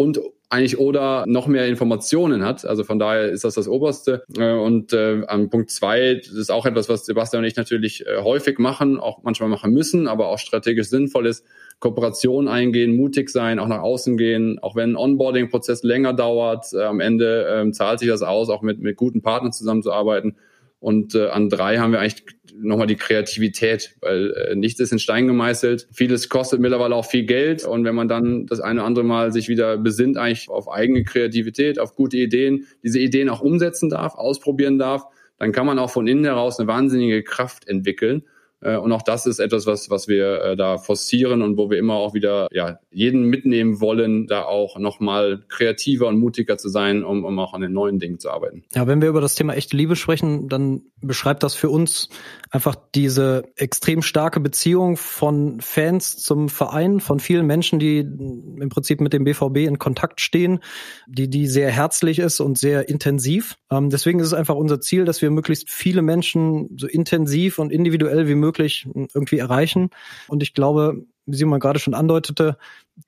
[0.00, 2.64] und eigentlich oder noch mehr Informationen hat.
[2.64, 4.24] Also von daher ist das das Oberste.
[4.34, 8.06] Äh, und äh, an Punkt zwei, das ist auch etwas, was Sebastian und ich natürlich
[8.06, 11.44] äh, häufig machen, auch manchmal machen müssen, aber auch strategisch sinnvoll ist,
[11.80, 16.82] Kooperation eingehen, mutig sein, auch nach außen gehen, auch wenn ein Onboarding-Prozess länger dauert, äh,
[16.82, 20.36] am Ende äh, zahlt sich das aus, auch mit, mit guten Partnern zusammenzuarbeiten.
[20.80, 24.98] Und äh, an drei haben wir eigentlich nochmal die Kreativität, weil äh, nichts ist in
[24.98, 25.88] Stein gemeißelt.
[25.92, 27.64] Vieles kostet mittlerweile auch viel Geld.
[27.64, 31.04] Und wenn man dann das eine oder andere Mal sich wieder besinnt, eigentlich auf eigene
[31.04, 35.04] Kreativität, auf gute Ideen, diese Ideen auch umsetzen darf, ausprobieren darf,
[35.38, 38.24] dann kann man auch von innen heraus eine wahnsinnige Kraft entwickeln.
[38.60, 41.78] Äh, und auch das ist etwas, was, was wir äh, da forcieren und wo wir
[41.78, 47.04] immer auch wieder ja, jeden mitnehmen wollen, da auch nochmal kreativer und mutiger zu sein,
[47.04, 48.64] um, um auch an den neuen Dingen zu arbeiten.
[48.74, 52.08] Ja, wenn wir über das Thema echte Liebe sprechen, dann beschreibt das für uns
[52.50, 59.00] einfach diese extrem starke Beziehung von Fans zum Verein, von vielen Menschen, die im Prinzip
[59.00, 60.60] mit dem BVB in Kontakt stehen,
[61.06, 63.56] die, die sehr herzlich ist und sehr intensiv.
[63.70, 67.72] Ähm, deswegen ist es einfach unser Ziel, dass wir möglichst viele Menschen so intensiv und
[67.72, 69.90] individuell wie möglich möglich irgendwie erreichen.
[70.28, 72.56] Und ich glaube, wie Simon gerade schon andeutete,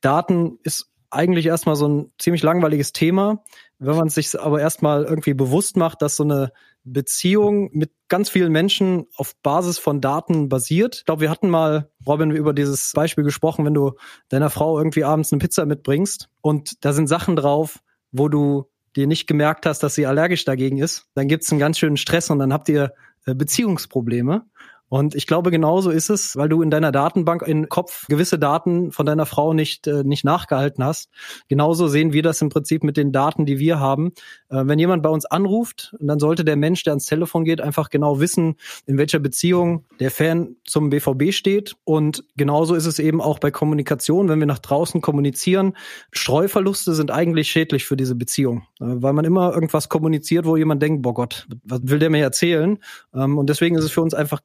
[0.00, 3.44] Daten ist eigentlich erstmal so ein ziemlich langweiliges Thema.
[3.78, 6.52] Wenn man sich aber erstmal irgendwie bewusst macht, dass so eine
[6.85, 10.96] Beziehung mit ganz vielen Menschen auf Basis von Daten basiert.
[10.96, 13.92] Ich glaube, wir hatten mal, Robin, über dieses Beispiel gesprochen, wenn du
[14.28, 19.07] deiner Frau irgendwie abends eine Pizza mitbringst und da sind Sachen drauf, wo du dir
[19.07, 22.31] nicht gemerkt hast, dass sie allergisch dagegen ist, dann gibt es einen ganz schönen Stress
[22.31, 22.92] und dann habt ihr
[23.26, 24.44] äh, Beziehungsprobleme.
[24.92, 28.92] Und ich glaube, genauso ist es, weil du in deiner Datenbank im Kopf gewisse Daten
[28.92, 31.09] von deiner Frau nicht, äh, nicht nachgehalten hast.
[31.48, 34.12] Genauso sehen wir das im Prinzip mit den Daten, die wir haben.
[34.50, 37.88] Äh, wenn jemand bei uns anruft, dann sollte der Mensch, der ans Telefon geht, einfach
[37.88, 41.74] genau wissen, in welcher Beziehung der Fan zum BVB steht.
[41.85, 45.74] Und genauso ist es eben auch bei Kommunikation, wenn wir nach draußen kommunizieren.
[46.11, 50.83] Streuverluste sind eigentlich schädlich für diese Beziehung, äh, weil man immer irgendwas kommuniziert, wo jemand
[50.83, 52.78] denkt, boah Gott, was will der mir erzählen?
[53.14, 54.42] Ähm, und deswegen ist es für uns einfach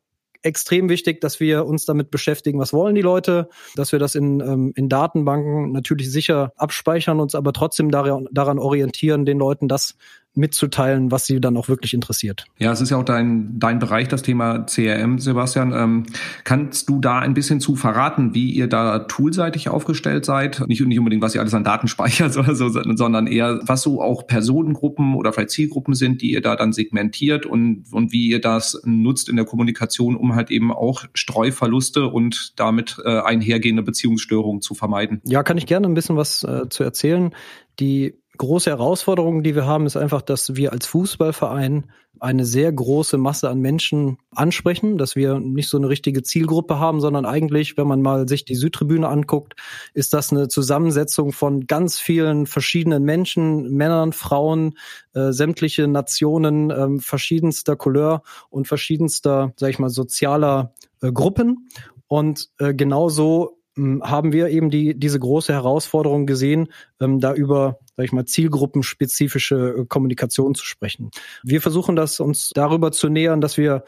[0.48, 4.40] extrem wichtig, dass wir uns damit beschäftigen, was wollen die Leute, dass wir das in,
[4.40, 8.28] ähm, in Datenbanken natürlich sicher abspeichern, uns aber trotzdem daran,
[8.60, 9.96] orientieren, den Leuten das
[10.38, 12.46] mitzuteilen, was sie dann auch wirklich interessiert.
[12.60, 15.74] Ja, es ist ja auch dein, dein Bereich, das Thema CRM, Sebastian.
[15.74, 16.06] Ähm,
[16.44, 20.64] kannst du da ein bisschen zu verraten, wie ihr da toolseitig aufgestellt seid?
[20.68, 24.02] Nicht, nicht unbedingt, was ihr alles an Daten speichert, oder so, sondern eher, was so
[24.02, 28.40] auch Personengruppen oder vielleicht Zielgruppen sind, die ihr da dann segmentiert und, und wie ihr
[28.42, 34.62] das nutzt in der Kommunikation, um halt eben auch Streuverluste und damit äh, einhergehende Beziehungsstörungen
[34.62, 35.22] zu vermeiden.
[35.26, 37.34] Ja, kann ich gerne ein bisschen was äh, zu erzählen.
[37.80, 43.18] Die große Herausforderung, die wir haben, ist einfach, dass wir als Fußballverein eine sehr große
[43.18, 47.88] Masse an Menschen ansprechen, dass wir nicht so eine richtige Zielgruppe haben, sondern eigentlich, wenn
[47.88, 49.56] man mal sich die Südtribüne anguckt,
[49.94, 54.78] ist das eine Zusammensetzung von ganz vielen verschiedenen Menschen, Männern, Frauen,
[55.14, 61.70] äh, sämtliche Nationen, äh, verschiedenster Couleur und verschiedenster, sag ich mal, sozialer äh, Gruppen.
[62.08, 68.06] Und äh, genauso haben wir eben die, diese große Herausforderung gesehen, ähm, da über, sag
[68.06, 71.12] ich mal, zielgruppenspezifische äh, Kommunikation zu sprechen.
[71.44, 73.84] Wir versuchen das uns darüber zu nähern, dass wir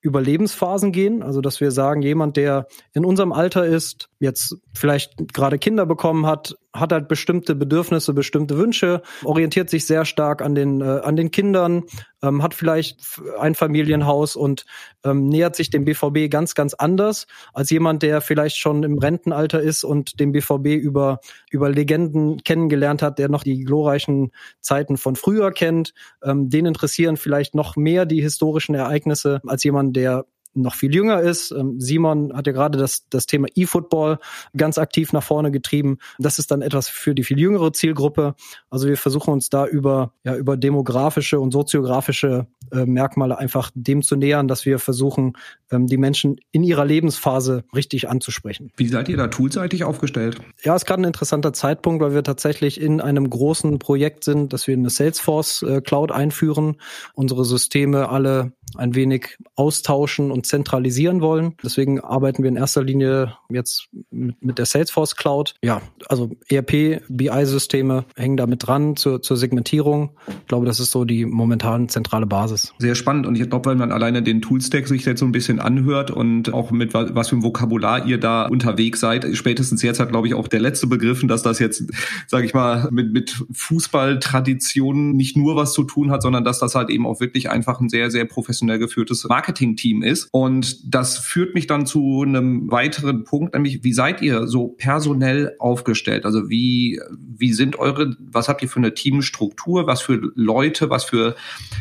[0.00, 5.16] über Lebensphasen gehen, also dass wir sagen, jemand, der in unserem Alter ist, jetzt vielleicht
[5.32, 10.54] gerade Kinder bekommen hat, hat halt bestimmte Bedürfnisse, bestimmte Wünsche, orientiert sich sehr stark an
[10.54, 11.84] den, äh, an den Kindern,
[12.22, 14.64] ähm, hat vielleicht ein Familienhaus und
[15.04, 19.60] ähm, nähert sich dem BVB ganz, ganz anders als jemand, der vielleicht schon im Rentenalter
[19.60, 25.16] ist und den BVB über, über Legenden kennengelernt hat, der noch die glorreichen Zeiten von
[25.16, 25.94] früher kennt.
[26.22, 30.26] Ähm, den interessieren vielleicht noch mehr die historischen Ereignisse als jemand, der
[30.62, 31.50] noch viel jünger ist.
[31.52, 34.18] Ähm, Simon hat ja gerade das, das Thema E-Football
[34.56, 35.98] ganz aktiv nach vorne getrieben.
[36.18, 38.34] Das ist dann etwas für die viel jüngere Zielgruppe.
[38.70, 44.02] Also wir versuchen uns da über, ja, über demografische und soziografische äh, Merkmale einfach dem
[44.02, 45.34] zu nähern, dass wir versuchen,
[45.70, 48.72] ähm, die Menschen in ihrer Lebensphase richtig anzusprechen.
[48.76, 50.40] Wie seid ihr da toolseitig aufgestellt?
[50.62, 54.66] Ja, ist gerade ein interessanter Zeitpunkt, weil wir tatsächlich in einem großen Projekt sind, dass
[54.66, 56.76] wir eine Salesforce äh, Cloud einführen,
[57.14, 61.54] unsere Systeme alle ein wenig austauschen und zentralisieren wollen.
[61.62, 65.54] Deswegen arbeiten wir in erster Linie jetzt mit, mit der Salesforce Cloud.
[65.62, 70.10] Ja, also ERP, BI-Systeme hängen damit dran zur, zur Segmentierung.
[70.26, 72.72] Ich glaube, das ist so die momentan zentrale Basis.
[72.78, 73.26] Sehr spannend.
[73.26, 76.52] Und ich glaube, weil man alleine den Toolstack sich jetzt so ein bisschen anhört und
[76.52, 80.34] auch mit was, für ein Vokabular ihr da unterwegs seid, spätestens jetzt hat, glaube ich,
[80.34, 81.84] auch der letzte begriffen, dass das jetzt,
[82.26, 86.74] sage ich mal, mit, mit Fußballtraditionen nicht nur was zu tun hat, sondern dass das
[86.74, 90.28] halt eben auch wirklich einfach ein sehr, sehr professionell geführtes Marketing-Team ist.
[90.38, 95.56] Und das führt mich dann zu einem weiteren Punkt, nämlich wie seid ihr so personell
[95.58, 96.24] aufgestellt?
[96.24, 99.88] Also wie, wie sind eure, was habt ihr für eine Teamstruktur?
[99.88, 101.34] Was für Leute, was für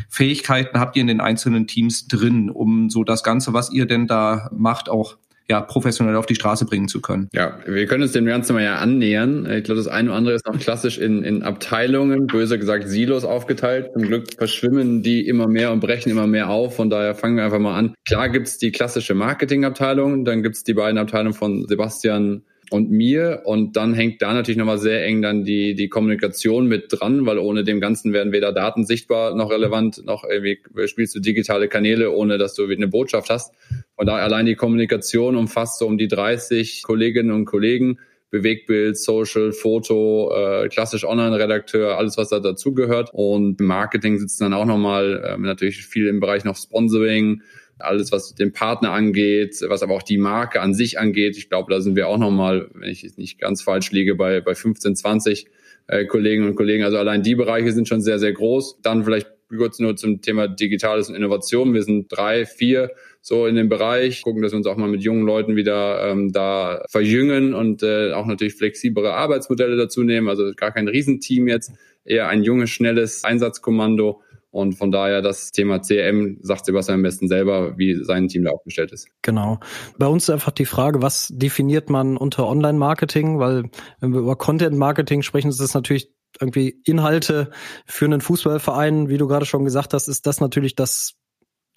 [0.10, 4.08] Fähigkeiten habt ihr in den einzelnen Teams drin, um so das Ganze, was ihr denn
[4.08, 5.18] da macht, auch
[5.50, 7.30] ja, professionell auf die Straße bringen zu können.
[7.34, 9.50] Ja, wir können uns dem Ganzen mal ja annähern.
[9.50, 13.24] Ich glaube, das eine oder andere ist noch klassisch in, in Abteilungen, böse gesagt Silos
[13.24, 13.92] aufgeteilt.
[13.94, 16.76] Zum Glück verschwimmen die immer mehr und brechen immer mehr auf.
[16.76, 17.96] Von daher fangen wir einfach mal an.
[18.06, 23.42] Klar gibt's die klassische Marketingabteilung, dann gibt's die beiden Abteilungen von Sebastian und mir.
[23.46, 27.40] Und dann hängt da natürlich nochmal sehr eng dann die, die Kommunikation mit dran, weil
[27.40, 32.12] ohne dem Ganzen werden weder Daten sichtbar noch relevant, noch irgendwie spielst du digitale Kanäle,
[32.12, 33.54] ohne dass du eine Botschaft hast.
[33.96, 38.00] Und da allein die Kommunikation umfasst so um die 30 Kolleginnen und Kollegen.
[38.30, 43.10] Bewegbild, Social, Foto, äh, klassisch Online-Redakteur, alles was da dazugehört.
[43.14, 47.42] Und Marketing sitzt dann auch nochmal äh, natürlich viel im Bereich noch Sponsoring,
[47.80, 51.38] alles, was den Partner angeht, was aber auch die Marke an sich angeht.
[51.38, 54.56] Ich glaube, da sind wir auch nochmal, wenn ich nicht ganz falsch liege, bei, bei
[54.56, 55.48] 15, 20
[55.88, 56.84] äh, Kolleginnen und Kollegen.
[56.84, 58.80] Also allein die Bereiche sind schon sehr, sehr groß.
[58.82, 61.74] Dann vielleicht kurz nur zum Thema Digitales und Innovation.
[61.74, 65.02] Wir sind drei, vier so in dem Bereich, gucken, dass wir uns auch mal mit
[65.02, 70.30] jungen Leuten wieder ähm, da verjüngen und äh, auch natürlich flexiblere Arbeitsmodelle dazu nehmen.
[70.30, 71.72] Also gar kein Riesenteam jetzt,
[72.06, 74.22] eher ein junges, schnelles Einsatzkommando
[74.58, 78.50] und von daher das Thema CRM sagt Sebastian am besten selber, wie sein Team da
[78.50, 79.08] aufgestellt ist.
[79.22, 79.60] Genau.
[80.00, 83.38] Bei uns ist einfach die Frage, was definiert man unter Online-Marketing?
[83.38, 87.52] Weil wenn wir über Content-Marketing sprechen, ist das natürlich irgendwie Inhalte
[87.86, 91.14] für einen Fußballverein, wie du gerade schon gesagt hast, ist das natürlich das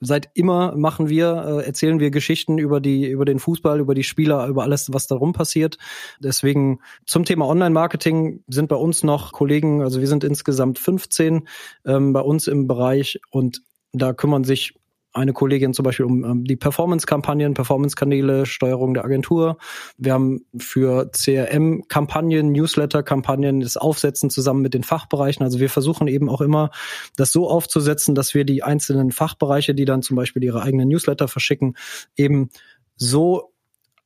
[0.00, 4.04] seit immer machen wir, äh, erzählen wir Geschichten über die, über den Fußball, über die
[4.04, 5.78] Spieler, über alles, was darum passiert.
[6.18, 11.46] Deswegen zum Thema Online-Marketing sind bei uns noch Kollegen, also wir sind insgesamt 15
[11.84, 14.74] ähm, bei uns im Bereich und da kümmern sich
[15.12, 19.58] eine Kollegin zum Beispiel um um die Performance-Kampagnen, Performance-Kanäle, Steuerung der Agentur.
[19.96, 25.44] Wir haben für CRM-Kampagnen, Newsletter-Kampagnen das Aufsetzen zusammen mit den Fachbereichen.
[25.44, 26.70] Also wir versuchen eben auch immer,
[27.16, 31.28] das so aufzusetzen, dass wir die einzelnen Fachbereiche, die dann zum Beispiel ihre eigenen Newsletter
[31.28, 31.76] verschicken,
[32.16, 32.50] eben
[32.96, 33.52] so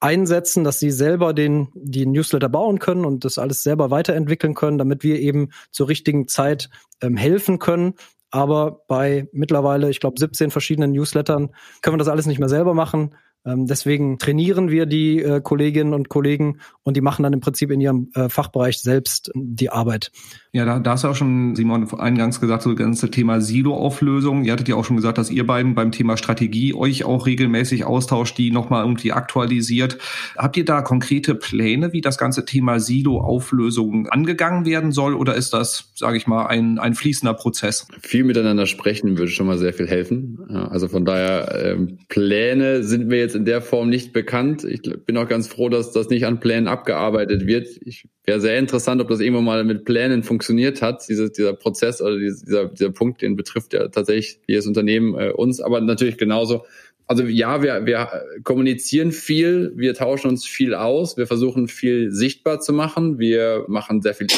[0.05, 4.77] einsetzen, dass sie selber den, die Newsletter bauen können und das alles selber weiterentwickeln können,
[4.77, 6.69] damit wir eben zur richtigen Zeit
[7.01, 7.95] ähm, helfen können,
[8.35, 12.75] aber bei mittlerweile, ich glaube, 17 verschiedenen Newslettern können wir das alles nicht mehr selber
[12.75, 13.15] machen.
[13.47, 17.71] Ähm, deswegen trainieren wir die äh, Kolleginnen und Kollegen und die machen dann im Prinzip
[17.71, 20.11] in ihrem äh, Fachbereich selbst die Arbeit.
[20.53, 24.45] Ja, da, da hast du auch schon, Simon, eingangs gesagt, so das ganze Thema Silo-Auflösung.
[24.45, 27.85] Ihr hattet ja auch schon gesagt, dass ihr beiden beim Thema Strategie euch auch regelmäßig
[27.85, 29.99] austauscht, die nochmal irgendwie aktualisiert.
[30.37, 35.15] Habt ihr da konkrete Pläne, wie das ganze Thema Silo-Auflösung angegangen werden soll?
[35.15, 37.89] Oder ist das, sage ich mal, ein, ein fließender Prozess?
[38.01, 40.39] Viel miteinander sprechen würde schon mal sehr viel helfen.
[40.71, 44.65] Also von daher, ähm, Pläne sind mir jetzt in der Form nicht bekannt.
[44.65, 47.69] Ich bin auch ganz froh, dass das nicht an Plänen abgearbeitet wird.
[47.85, 52.01] Ich wäre sehr interessant, ob das irgendwann mal mit Plänen funktioniert hat, dieses, dieser Prozess
[52.01, 56.65] oder dieser, dieser Punkt, den betrifft ja tatsächlich jedes Unternehmen äh, uns, aber natürlich genauso.
[57.07, 58.09] Also ja, wir, wir
[58.45, 64.01] kommunizieren viel, wir tauschen uns viel aus, wir versuchen viel sichtbar zu machen, wir machen
[64.01, 64.29] sehr viel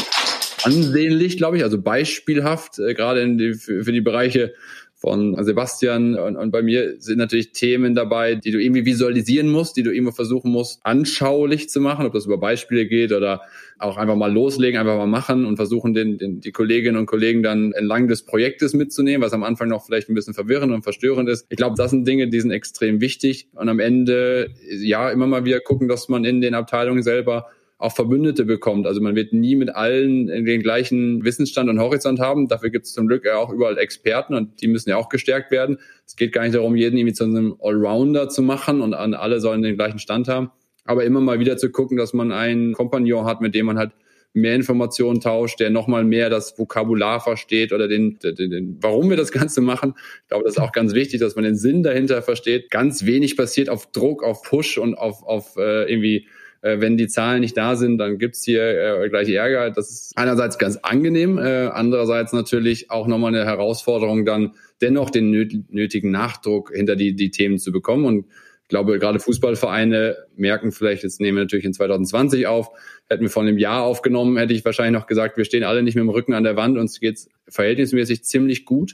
[0.65, 4.55] ansehnlich, glaube ich, also beispielhaft, äh, gerade in die, für, für die Bereiche
[4.99, 9.77] von Sebastian und, und bei mir sind natürlich Themen dabei, die du irgendwie visualisieren musst,
[9.77, 13.43] die du immer versuchen musst, anschaulich zu machen, ob das über Beispiele geht oder
[13.79, 17.43] auch einfach mal loslegen, einfach mal machen und versuchen, den, den, die Kolleginnen und Kollegen
[17.43, 21.29] dann entlang des Projektes mitzunehmen, was am Anfang noch vielleicht ein bisschen verwirrend und verstörend
[21.29, 21.45] ist.
[21.51, 25.45] Ich glaube, das sind Dinge, die sind extrem wichtig und am Ende, ja, immer mal
[25.45, 28.87] wieder gucken, dass man in den Abteilungen selber auch Verbündete bekommt.
[28.87, 32.49] Also man wird nie mit allen den gleichen Wissensstand und Horizont haben.
[32.49, 35.51] Dafür gibt es zum Glück ja auch überall Experten und die müssen ja auch gestärkt
[35.51, 35.79] werden.
[36.07, 39.62] Es geht gar nicht darum, jeden irgendwie zu einem Allrounder zu machen und alle sollen
[39.62, 40.51] den gleichen Stand haben.
[40.85, 43.93] Aber immer mal wieder zu gucken, dass man einen Kompagnon hat, mit dem man halt
[44.33, 49.17] mehr Informationen tauscht, der nochmal mehr das Vokabular versteht oder den, den, den, warum wir
[49.17, 49.95] das Ganze machen.
[50.23, 52.71] Ich glaube, das ist auch ganz wichtig, dass man den Sinn dahinter versteht.
[52.71, 56.29] Ganz wenig passiert auf Druck, auf Push und auf, auf äh, irgendwie
[56.62, 59.71] äh, wenn die Zahlen nicht da sind, dann gibt's hier äh, gleich Ärger.
[59.71, 65.31] Das ist einerseits ganz angenehm, äh, andererseits natürlich auch nochmal eine Herausforderung, dann dennoch den
[65.31, 68.05] nötigen Nachdruck hinter die, die Themen zu bekommen.
[68.05, 68.27] Und
[68.66, 72.71] ich glaube, gerade Fußballvereine merken vielleicht, jetzt nehmen wir natürlich in 2020 auf,
[73.09, 75.95] hätten wir vor einem Jahr aufgenommen, hätte ich wahrscheinlich noch gesagt, wir stehen alle nicht
[75.95, 78.92] mit dem Rücken an der Wand, uns geht's verhältnismäßig ziemlich gut.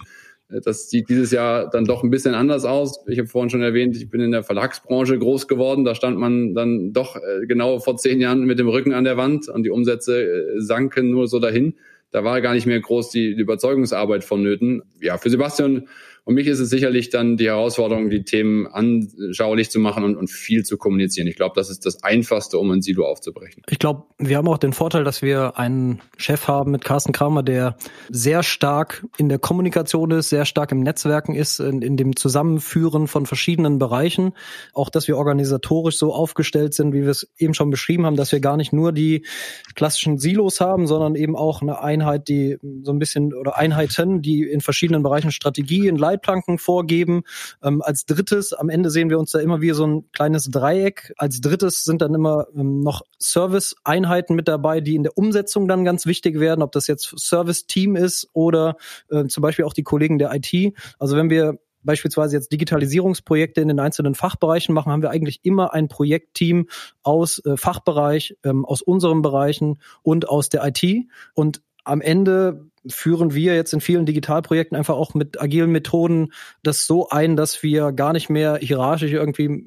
[0.65, 3.05] Das sieht dieses Jahr dann doch ein bisschen anders aus.
[3.07, 5.85] Ich habe vorhin schon erwähnt, ich bin in der Verlagsbranche groß geworden.
[5.85, 9.17] Da stand man dann doch äh, genau vor zehn Jahren mit dem Rücken an der
[9.17, 11.75] Wand und die Umsätze äh, sanken nur so dahin.
[12.11, 14.83] Da war gar nicht mehr groß die, Überzeugungsarbeit vonnöten.
[15.01, 15.89] Ja, für Sebastian
[16.25, 20.31] und mich ist es sicherlich dann die Herausforderung, die Themen anschaulich zu machen und, und
[20.31, 21.27] viel zu kommunizieren.
[21.27, 23.65] Ich glaube, das ist das Einfachste, um ein Silo aufzubrechen.
[23.69, 27.43] Ich glaube, wir haben auch den Vorteil, dass wir einen Chef haben mit Carsten Kramer,
[27.43, 27.77] der
[28.09, 33.09] sehr stark in der Kommunikation ist, sehr stark im Netzwerken ist, in, in dem Zusammenführen
[33.09, 34.33] von verschiedenen Bereichen.
[34.75, 38.31] Auch, dass wir organisatorisch so aufgestellt sind, wie wir es eben schon beschrieben haben, dass
[38.31, 39.27] wir gar nicht nur die
[39.75, 44.43] klassischen Silos haben, sondern eben auch eine Einheit, die so ein bisschen oder Einheiten, die
[44.43, 47.23] in verschiedenen Bereichen Strategien, Leitplanken vorgeben.
[47.63, 51.13] Ähm, als drittes, am Ende sehen wir uns da immer wie so ein kleines Dreieck.
[51.17, 55.85] Als drittes sind dann immer ähm, noch Service-Einheiten mit dabei, die in der Umsetzung dann
[55.85, 58.77] ganz wichtig werden, ob das jetzt Service-Team ist oder
[59.11, 60.75] äh, zum Beispiel auch die Kollegen der IT.
[60.99, 65.73] Also wenn wir beispielsweise jetzt Digitalisierungsprojekte in den einzelnen Fachbereichen machen, haben wir eigentlich immer
[65.73, 66.69] ein Projektteam
[67.03, 71.07] aus äh, Fachbereich, ähm, aus unseren Bereichen und aus der IT.
[71.35, 76.87] Und am Ende führen wir jetzt in vielen Digitalprojekten einfach auch mit agilen Methoden das
[76.87, 79.65] so ein, dass wir gar nicht mehr hierarchisch irgendwie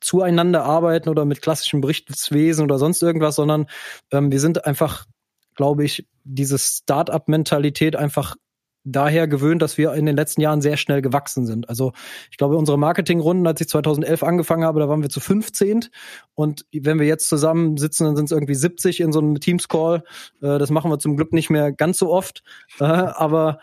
[0.00, 3.66] zueinander arbeiten oder mit klassischem Berichtswesen oder sonst irgendwas, sondern
[4.12, 5.06] ähm, wir sind einfach,
[5.54, 8.36] glaube ich, diese Start-up-Mentalität einfach
[8.86, 11.68] daher gewöhnt, dass wir in den letzten Jahren sehr schnell gewachsen sind.
[11.68, 11.92] Also
[12.30, 15.86] ich glaube, unsere Marketingrunden, als ich 2011 angefangen habe, da waren wir zu 15
[16.34, 20.04] und wenn wir jetzt zusammen sitzen, dann sind es irgendwie 70 in so einem Teams-Call.
[20.40, 22.42] Äh, das machen wir zum Glück nicht mehr ganz so oft,
[22.80, 23.58] äh, aber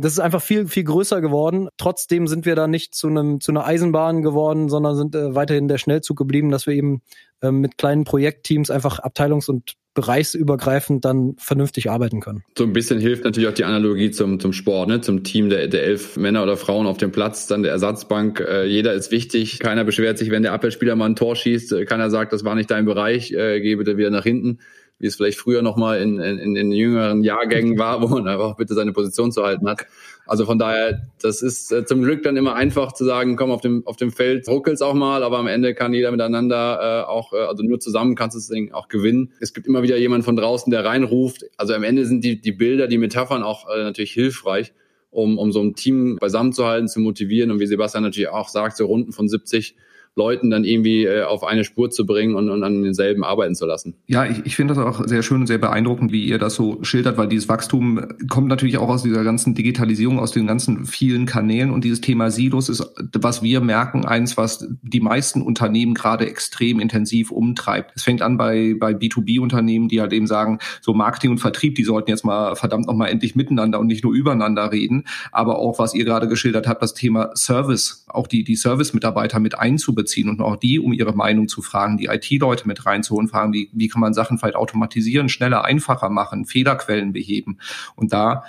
[0.00, 1.68] das ist einfach viel, viel größer geworden.
[1.76, 5.66] Trotzdem sind wir da nicht zu einem, zu einer Eisenbahn geworden, sondern sind äh, weiterhin
[5.66, 7.02] der Schnellzug geblieben, dass wir eben
[7.42, 12.44] äh, mit kleinen Projektteams einfach abteilungs- und bereichsübergreifend dann vernünftig arbeiten können.
[12.56, 15.00] So ein bisschen hilft natürlich auch die Analogie zum, zum Sport, ne?
[15.00, 18.38] zum Team der, der elf Männer oder Frauen auf dem Platz, dann der Ersatzbank.
[18.38, 19.58] Äh, jeder ist wichtig.
[19.58, 21.72] Keiner beschwert sich, wenn der Abwehrspieler mal ein Tor schießt.
[21.72, 24.60] Äh, keiner sagt, das war nicht dein Bereich, äh, geh bitte wieder nach hinten
[25.00, 28.56] wie es vielleicht früher nochmal in, in, in den jüngeren Jahrgängen war, wo man einfach
[28.56, 29.86] bitte seine Position zu halten hat.
[30.28, 33.62] Also von daher, das ist äh, zum Glück dann immer einfach zu sagen, komm, auf
[33.62, 37.32] dem, auf dem Feld ruckelt's auch mal, aber am Ende kann jeder miteinander äh, auch,
[37.32, 39.32] äh, also nur zusammen kannst du das Ding auch gewinnen.
[39.40, 41.46] Es gibt immer wieder jemand von draußen, der reinruft.
[41.56, 44.74] Also am Ende sind die, die Bilder, die Metaphern auch äh, natürlich hilfreich,
[45.10, 48.50] um, um so ein Team beisammen zu halten, zu motivieren und wie Sebastian natürlich auch
[48.50, 49.76] sagt, so Runden von 70
[50.18, 53.64] Leuten dann irgendwie äh, auf eine Spur zu bringen und, und an denselben arbeiten zu
[53.64, 53.94] lassen.
[54.08, 56.82] Ja, ich, ich finde das auch sehr schön und sehr beeindruckend, wie ihr das so
[56.82, 61.24] schildert, weil dieses Wachstum kommt natürlich auch aus dieser ganzen Digitalisierung, aus den ganzen vielen
[61.24, 62.84] Kanälen und dieses Thema Silos ist,
[63.16, 67.92] was wir merken, eins, was die meisten Unternehmen gerade extrem intensiv umtreibt.
[67.94, 71.84] Es fängt an bei, bei B2B-Unternehmen, die halt eben sagen, so Marketing und Vertrieb, die
[71.84, 75.94] sollten jetzt mal verdammt nochmal endlich miteinander und nicht nur übereinander reden, aber auch, was
[75.94, 80.40] ihr gerade geschildert habt, das Thema Service, auch die, die Service-Mitarbeiter mit einzubeziehen einzubeziehen und
[80.40, 84.00] auch die um ihre Meinung zu fragen, die IT-Leute mit reinzuholen, fragen, wie, wie kann
[84.00, 87.58] man Sachen vielleicht automatisieren, schneller, einfacher machen, Fehlerquellen beheben
[87.96, 88.44] und da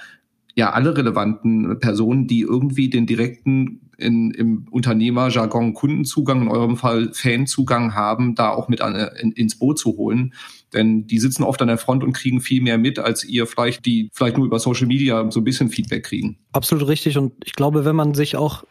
[0.56, 7.12] ja alle relevanten Personen, die irgendwie den direkten in, im Unternehmerjargon Kundenzugang, in eurem Fall
[7.14, 10.34] Fanzugang haben, da auch mit an, in, ins Boot zu holen.
[10.74, 13.86] Denn die sitzen oft an der Front und kriegen viel mehr mit, als ihr vielleicht,
[13.86, 16.38] die vielleicht nur über Social Media so ein bisschen Feedback kriegen.
[16.54, 17.18] Absolut richtig.
[17.18, 18.64] Und ich glaube, wenn man sich auch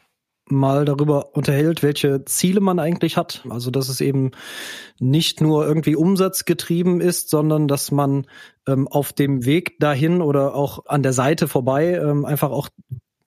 [0.50, 3.44] mal darüber unterhält, welche Ziele man eigentlich hat.
[3.48, 4.32] Also dass es eben
[4.98, 8.26] nicht nur irgendwie umsatzgetrieben ist, sondern dass man
[8.66, 12.68] ähm, auf dem Weg dahin oder auch an der Seite vorbei ähm, einfach auch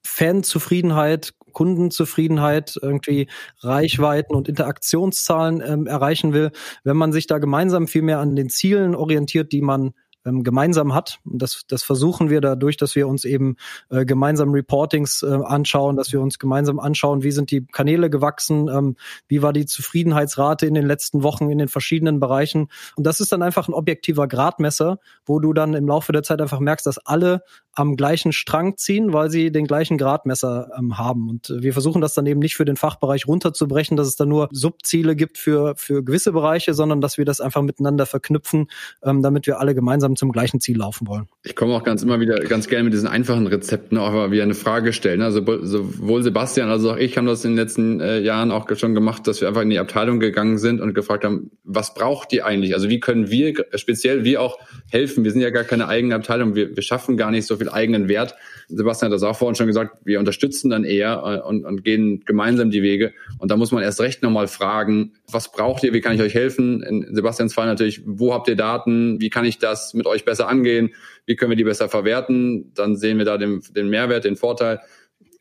[0.03, 3.27] Fanzufriedenheit, Kundenzufriedenheit, irgendwie
[3.59, 6.51] Reichweiten und Interaktionszahlen ähm, erreichen will,
[6.83, 9.93] wenn man sich da gemeinsam viel mehr an den Zielen orientiert, die man
[10.25, 11.19] ähm, gemeinsam hat.
[11.25, 13.55] Das, das versuchen wir dadurch, dass wir uns eben
[13.89, 18.67] äh, gemeinsam Reportings äh, anschauen, dass wir uns gemeinsam anschauen, wie sind die Kanäle gewachsen,
[18.69, 18.95] ähm,
[19.27, 22.69] wie war die Zufriedenheitsrate in den letzten Wochen in den verschiedenen Bereichen.
[22.95, 26.41] Und das ist dann einfach ein objektiver Gradmesser, wo du dann im Laufe der Zeit
[26.41, 31.29] einfach merkst, dass alle am gleichen Strang ziehen, weil sie den gleichen Gradmesser ähm, haben.
[31.29, 34.25] Und äh, wir versuchen das dann eben nicht für den Fachbereich runterzubrechen, dass es da
[34.25, 38.67] nur Subziele gibt für, für gewisse Bereiche, sondern dass wir das einfach miteinander verknüpfen,
[39.03, 41.27] ähm, damit wir alle gemeinsam zum gleichen Ziel laufen wollen.
[41.43, 44.43] Ich komme auch ganz immer wieder ganz gerne mit diesen einfachen Rezepten auch mal wieder
[44.43, 45.21] eine Frage stellen.
[45.21, 48.93] Also sowohl Sebastian als auch ich haben das in den letzten äh, Jahren auch schon
[48.93, 52.45] gemacht, dass wir einfach in die Abteilung gegangen sind und gefragt haben, was braucht ihr
[52.45, 52.73] eigentlich?
[52.73, 54.59] Also wie können wir, speziell wir auch
[54.89, 55.23] helfen?
[55.23, 56.55] Wir sind ja gar keine eigene Abteilung.
[56.55, 58.35] Wir, wir schaffen gar nicht so viel eigenen Wert.
[58.67, 59.99] Sebastian hat das auch vorhin schon gesagt.
[60.03, 63.13] Wir unterstützen dann eher äh, und, und gehen gemeinsam die Wege.
[63.37, 65.93] Und da muss man erst recht nochmal fragen, was braucht ihr?
[65.93, 66.81] Wie kann ich euch helfen?
[66.81, 69.21] In Sebastians Fall natürlich, wo habt ihr Daten?
[69.21, 70.93] Wie kann ich das mit euch besser angehen?
[71.25, 72.71] Wie können wir die besser verwerten?
[72.73, 74.79] Dann sehen wir da den, den Mehrwert, den Vorteil.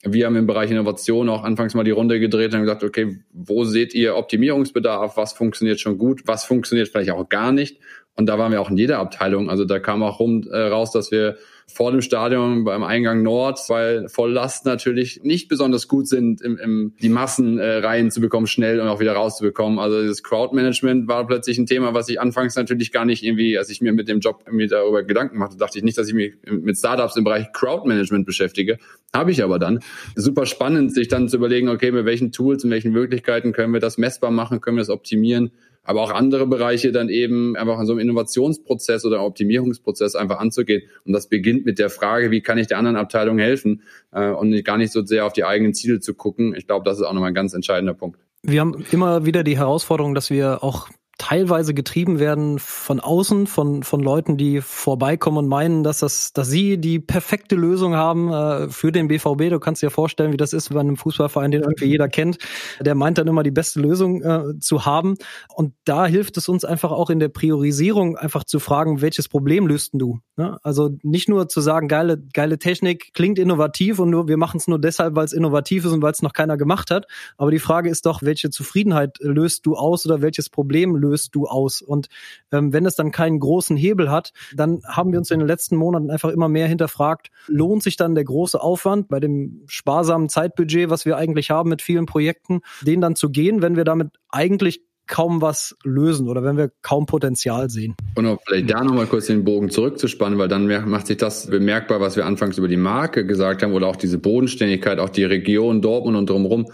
[0.03, 3.65] Wir haben im Bereich Innovation auch anfangs mal die Runde gedreht und gesagt, okay, wo
[3.65, 5.19] seht ihr Optimierungsbedarf?
[5.19, 6.23] Was funktioniert schon gut?
[6.25, 7.81] Was funktioniert vielleicht auch gar nicht?
[8.17, 9.51] Und da waren wir auch in jeder Abteilung.
[9.51, 11.37] Also da kam auch rum, äh, raus, dass wir
[11.73, 16.95] vor dem Stadion beim Eingang Nord, weil Volllast natürlich nicht besonders gut sind, im, im,
[17.01, 19.79] die Massen äh, rein zu bekommen, schnell und auch wieder rauszubekommen.
[19.79, 23.71] Also das Crowdmanagement war plötzlich ein Thema, was ich anfangs natürlich gar nicht irgendwie, als
[23.71, 26.35] ich mir mit dem Job irgendwie darüber Gedanken machte, dachte ich nicht, dass ich mich
[26.51, 28.79] mit Startups im Bereich Crowdmanagement beschäftige.
[29.15, 29.81] Habe ich aber dann.
[30.15, 33.81] Super spannend, sich dann zu überlegen, okay, mit welchen Tools und welchen Möglichkeiten können wir
[33.81, 35.53] das messbar machen, können wir das optimieren
[35.83, 40.83] aber auch andere Bereiche dann eben einfach in so einem Innovationsprozess oder Optimierungsprozess einfach anzugehen.
[41.05, 44.63] Und das beginnt mit der Frage, wie kann ich der anderen Abteilung helfen äh, und
[44.65, 46.55] gar nicht so sehr auf die eigenen Ziele zu gucken.
[46.57, 48.19] Ich glaube, das ist auch nochmal ein ganz entscheidender Punkt.
[48.43, 50.89] Wir haben immer wieder die Herausforderung, dass wir auch
[51.21, 56.49] teilweise getrieben werden von außen, von, von Leuten, die vorbeikommen und meinen, dass das, dass
[56.49, 59.51] sie die perfekte Lösung haben äh, für den BVB.
[59.51, 62.39] Du kannst dir vorstellen, wie das ist bei einem Fußballverein, den irgendwie jeder kennt.
[62.81, 65.17] Der meint dann immer die beste Lösung äh, zu haben.
[65.55, 69.67] Und da hilft es uns einfach auch in der Priorisierung einfach zu fragen, welches Problem
[69.67, 70.21] löst du?
[70.37, 70.59] Ne?
[70.63, 74.69] Also nicht nur zu sagen, geile, geile Technik klingt innovativ und nur, wir machen es
[74.69, 77.07] nur deshalb, weil es innovativ ist und weil es noch keiner gemacht hat.
[77.37, 81.35] Aber die Frage ist doch, welche Zufriedenheit löst du aus oder welches Problem löst löst
[81.35, 81.83] du aus?
[81.83, 82.09] Und
[82.53, 85.77] ähm, wenn es dann keinen großen Hebel hat, dann haben wir uns in den letzten
[85.77, 90.91] Monaten einfach immer mehr hinterfragt, lohnt sich dann der große Aufwand bei dem sparsamen Zeitbudget,
[90.91, 94.83] was wir eigentlich haben mit vielen Projekten, den dann zu gehen, wenn wir damit eigentlich
[95.11, 97.97] kaum was lösen oder wenn wir kaum Potenzial sehen.
[98.15, 102.01] Und auch vielleicht da nochmal kurz den Bogen zurückzuspannen, weil dann macht sich das bemerkbar,
[102.01, 105.83] was wir anfangs über die Marke gesagt haben oder auch diese Bodenständigkeit, auch die Region
[105.83, 106.71] Dortmund und drumherum.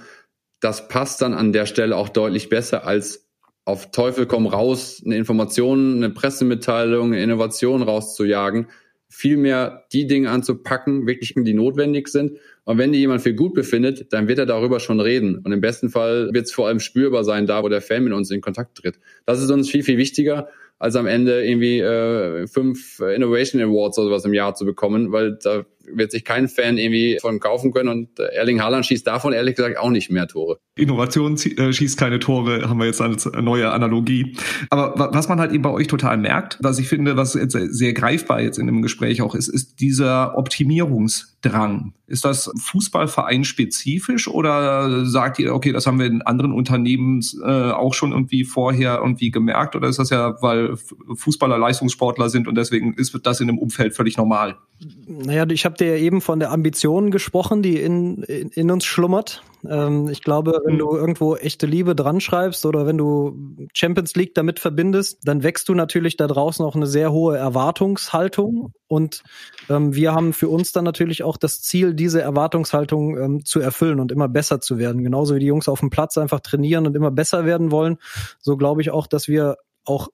[0.60, 3.25] Das passt dann an der Stelle auch deutlich besser als
[3.66, 8.68] auf Teufel komm raus, eine Information, eine Pressemitteilung, eine Innovation rauszujagen,
[9.08, 12.38] vielmehr die Dinge anzupacken, wirklich die notwendig sind.
[12.64, 15.38] Und wenn die jemand für gut befindet, dann wird er darüber schon reden.
[15.44, 18.12] Und im besten Fall wird es vor allem spürbar sein, da wo der Fan mit
[18.12, 19.00] uns in Kontakt tritt.
[19.24, 20.48] Das ist uns viel, viel wichtiger,
[20.78, 25.38] als am Ende irgendwie äh, fünf Innovation Awards oder sowas im Jahr zu bekommen, weil
[25.42, 29.56] da wird sich kein Fan irgendwie von kaufen können und Erling Haaland schießt davon ehrlich
[29.56, 30.58] gesagt auch nicht mehr Tore.
[30.74, 34.36] Innovation äh, schießt keine Tore, haben wir jetzt eine neue Analogie.
[34.70, 37.92] Aber was man halt eben bei euch total merkt, was ich finde, was jetzt sehr
[37.92, 41.94] greifbar jetzt in dem Gespräch auch ist, ist dieser Optimierungsdrang.
[42.06, 47.70] Ist das Fußballverein spezifisch oder sagt ihr, okay, das haben wir in anderen Unternehmen äh,
[47.70, 50.76] auch schon irgendwie vorher irgendwie gemerkt oder ist das ja, weil
[51.14, 54.56] Fußballer Leistungssportler sind und deswegen ist das in dem Umfeld völlig normal?
[54.78, 58.84] Naja, ich habe dir ja eben von der Ambition gesprochen, die in, in, in uns
[58.84, 59.42] schlummert.
[59.66, 64.34] Ähm, ich glaube, wenn du irgendwo echte Liebe dran schreibst oder wenn du Champions League
[64.34, 68.72] damit verbindest, dann wächst du natürlich da draußen auch eine sehr hohe Erwartungshaltung.
[68.86, 69.22] Und
[69.70, 73.98] ähm, wir haben für uns dann natürlich auch das Ziel, diese Erwartungshaltung ähm, zu erfüllen
[73.98, 75.02] und immer besser zu werden.
[75.02, 77.96] Genauso wie die Jungs auf dem Platz einfach trainieren und immer besser werden wollen,
[78.40, 80.08] so glaube ich auch, dass wir auch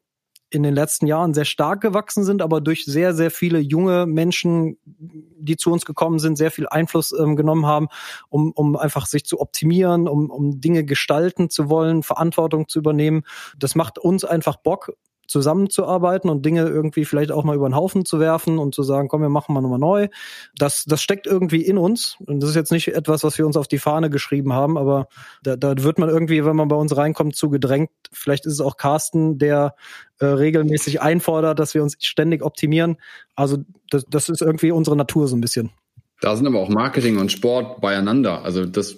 [0.52, 4.76] in den letzten Jahren sehr stark gewachsen sind, aber durch sehr, sehr viele junge Menschen,
[4.84, 7.88] die zu uns gekommen sind, sehr viel Einfluss ähm, genommen haben,
[8.28, 13.22] um, um einfach sich zu optimieren, um, um Dinge gestalten zu wollen, Verantwortung zu übernehmen.
[13.58, 14.92] Das macht uns einfach Bock,
[15.26, 19.08] zusammenzuarbeiten und Dinge irgendwie vielleicht auch mal über den Haufen zu werfen und zu sagen,
[19.08, 20.08] komm, wir machen mal nochmal neu.
[20.56, 22.16] Das, das steckt irgendwie in uns.
[22.26, 25.08] Und das ist jetzt nicht etwas, was wir uns auf die Fahne geschrieben haben, aber
[25.42, 27.90] da, da wird man irgendwie, wenn man bei uns reinkommt, zu gedrängt.
[28.12, 29.74] Vielleicht ist es auch Carsten, der
[30.18, 32.96] äh, regelmäßig einfordert, dass wir uns ständig optimieren.
[33.34, 33.58] Also
[33.90, 35.70] das, das ist irgendwie unsere Natur so ein bisschen.
[36.20, 38.44] Da sind aber auch Marketing und Sport beieinander.
[38.44, 38.96] Also das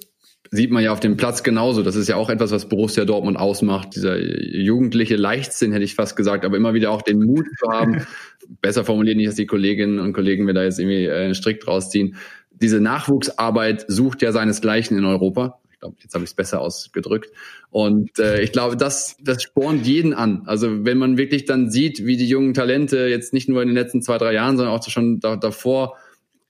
[0.54, 1.82] sieht man ja auf dem Platz genauso.
[1.82, 3.96] Das ist ja auch etwas, was Borussia Dortmund ausmacht.
[3.96, 8.06] Dieser jugendliche Leichtsinn, hätte ich fast gesagt, aber immer wieder auch den Mut zu haben,
[8.62, 11.60] besser formuliert nicht, dass die Kolleginnen und Kollegen mir da jetzt irgendwie äh, einen Strick
[11.60, 12.16] draus ziehen.
[12.52, 15.58] Diese Nachwuchsarbeit sucht ja seinesgleichen in Europa.
[15.72, 17.32] Ich glaube, jetzt habe ich es besser ausgedrückt.
[17.70, 20.42] Und äh, ich glaube, das, das spornt jeden an.
[20.46, 23.74] Also wenn man wirklich dann sieht, wie die jungen Talente jetzt nicht nur in den
[23.74, 25.96] letzten zwei, drei Jahren, sondern auch schon da, davor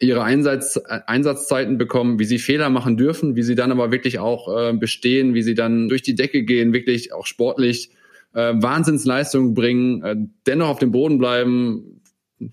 [0.05, 0.77] ihre Einsatz,
[1.07, 5.35] Einsatzzeiten bekommen, wie sie Fehler machen dürfen, wie sie dann aber wirklich auch äh, bestehen,
[5.35, 7.91] wie sie dann durch die Decke gehen, wirklich auch sportlich
[8.35, 12.01] äh, Wahnsinnsleistungen bringen, äh, dennoch auf dem Boden bleiben.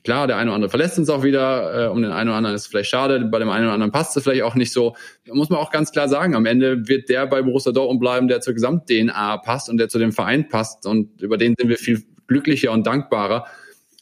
[0.03, 2.55] Klar, der eine oder andere verlässt uns auch wieder, äh, um den einen oder anderen
[2.55, 4.95] ist es vielleicht schade, bei dem einen oder anderen passt es vielleicht auch nicht so.
[5.25, 8.27] Da muss man auch ganz klar sagen, am Ende wird der bei Borussia Dortmund bleiben,
[8.27, 11.77] der zur Gesamt-DNA passt und der zu dem Verein passt und über den sind wir
[11.77, 13.47] viel glücklicher und dankbarer.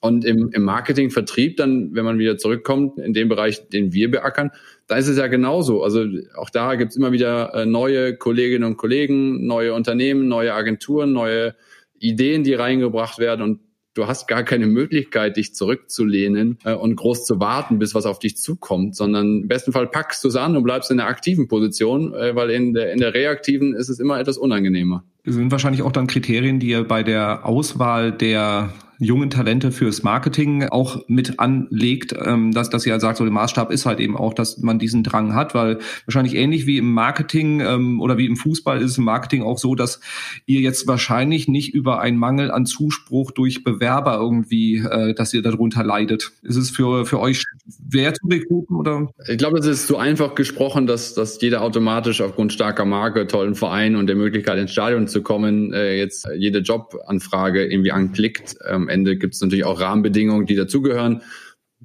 [0.01, 4.09] Und im, im Marketing, Vertrieb, dann, wenn man wieder zurückkommt, in dem Bereich, den wir
[4.09, 4.51] beackern,
[4.87, 5.83] da ist es ja genauso.
[5.83, 11.11] Also auch da gibt's immer wieder äh, neue Kolleginnen und Kollegen, neue Unternehmen, neue Agenturen,
[11.11, 11.55] neue
[11.99, 13.41] Ideen, die reingebracht werden.
[13.41, 13.59] Und
[13.93, 18.19] du hast gar keine Möglichkeit, dich zurückzulehnen äh, und groß zu warten, bis was auf
[18.19, 21.49] dich zukommt, sondern im besten Fall packst du es an und bleibst in der aktiven
[21.49, 25.03] Position, äh, weil in der, in der reaktiven ist es immer etwas unangenehmer.
[25.25, 30.03] Das sind wahrscheinlich auch dann Kriterien, die ihr bei der Auswahl der jungen Talente fürs
[30.03, 33.99] Marketing auch mit anlegt, ähm, dass, dass ihr halt sagt, so der Maßstab ist halt
[33.99, 38.17] eben auch, dass man diesen Drang hat, weil wahrscheinlich ähnlich wie im Marketing ähm, oder
[38.17, 40.01] wie im Fußball ist im Marketing auch so, dass
[40.45, 45.41] ihr jetzt wahrscheinlich nicht über einen Mangel an Zuspruch durch Bewerber irgendwie, äh, dass ihr
[45.41, 46.33] darunter leidet.
[46.43, 47.43] Ist es für, für euch
[47.89, 49.07] schwer zu rekruten oder?
[49.27, 53.55] Ich glaube, es ist zu einfach gesprochen, dass, dass jeder automatisch aufgrund starker Marke, tollen
[53.55, 58.57] Verein und der Möglichkeit ins Stadion zu kommen, äh, jetzt jede Jobanfrage irgendwie anklickt.
[58.67, 61.21] Ähm, Ende gibt es natürlich auch Rahmenbedingungen, die dazugehören.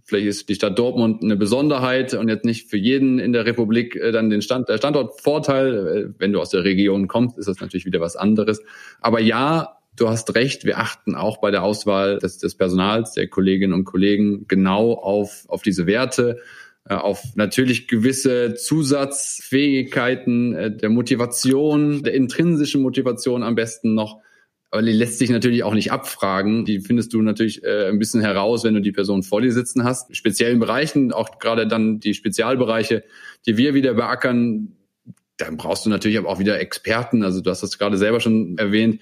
[0.02, 3.96] Vielleicht ist die Stadt Dortmund eine Besonderheit und jetzt nicht für jeden in der Republik
[3.96, 5.86] äh, dann den Stand, der Standortvorteil.
[5.86, 8.60] Äh, wenn du aus der Region kommst, ist das natürlich wieder was anderes.
[9.00, 13.28] Aber ja, du hast recht, wir achten auch bei der Auswahl des, des Personals, der
[13.28, 16.40] Kolleginnen und Kollegen genau auf, auf diese Werte,
[16.88, 24.23] äh, auf natürlich gewisse Zusatzfähigkeiten der Motivation, der intrinsischen Motivation am besten noch
[24.74, 26.64] aber die lässt sich natürlich auch nicht abfragen.
[26.64, 29.84] Die findest du natürlich äh, ein bisschen heraus, wenn du die Person vor dir sitzen
[29.84, 30.08] hast.
[30.08, 33.04] In speziellen Bereichen, auch gerade dann die Spezialbereiche,
[33.46, 34.72] die wir wieder beackern,
[35.36, 37.22] dann brauchst du natürlich aber auch wieder Experten.
[37.22, 39.00] Also du hast das gerade selber schon erwähnt.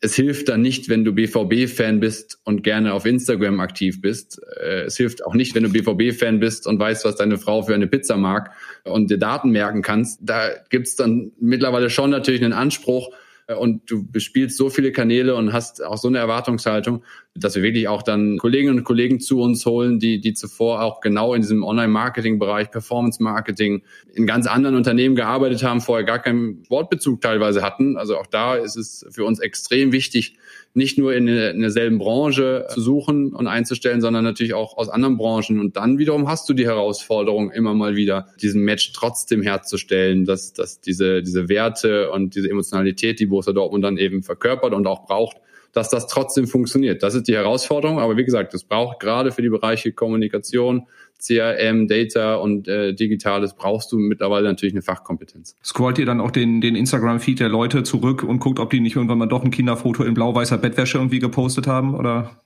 [0.00, 4.42] Es hilft dann nicht, wenn du BVB-Fan bist und gerne auf Instagram aktiv bist.
[4.60, 7.72] Äh, es hilft auch nicht, wenn du BVB-Fan bist und weißt, was deine Frau für
[7.74, 8.50] eine Pizza mag
[8.84, 10.20] und dir Daten merken kannst.
[10.22, 13.08] Da gibt's dann mittlerweile schon natürlich einen Anspruch,
[13.54, 17.86] und du bespielst so viele Kanäle und hast auch so eine Erwartungshaltung, dass wir wirklich
[17.86, 21.62] auch dann Kolleginnen und Kollegen zu uns holen, die, die zuvor auch genau in diesem
[21.62, 23.82] Online-Marketing-Bereich, Performance-Marketing
[24.14, 27.96] in ganz anderen Unternehmen gearbeitet haben, vorher gar keinen Wortbezug teilweise hatten.
[27.96, 30.34] Also auch da ist es für uns extrem wichtig,
[30.76, 35.16] nicht nur in, in derselben Branche zu suchen und einzustellen, sondern natürlich auch aus anderen
[35.16, 35.58] Branchen.
[35.58, 40.52] Und dann wiederum hast du die Herausforderung, immer mal wieder diesen Match trotzdem herzustellen, dass,
[40.52, 45.06] dass diese, diese Werte und diese Emotionalität, die Borussia Dortmund dann eben verkörpert und auch
[45.06, 45.38] braucht,
[45.76, 47.02] dass das trotzdem funktioniert.
[47.02, 47.98] Das ist die Herausforderung.
[47.98, 50.86] Aber wie gesagt, es braucht gerade für die Bereiche Kommunikation,
[51.18, 55.54] CRM, Data und äh, Digitales brauchst du mittlerweile natürlich eine Fachkompetenz.
[55.62, 58.96] Scrollt ihr dann auch den, den Instagram-Feed der Leute zurück und guckt, ob die nicht
[58.96, 61.94] irgendwann mal doch ein Kinderfoto in blau-weißer Bettwäsche irgendwie gepostet haben?
[61.94, 62.42] Oder?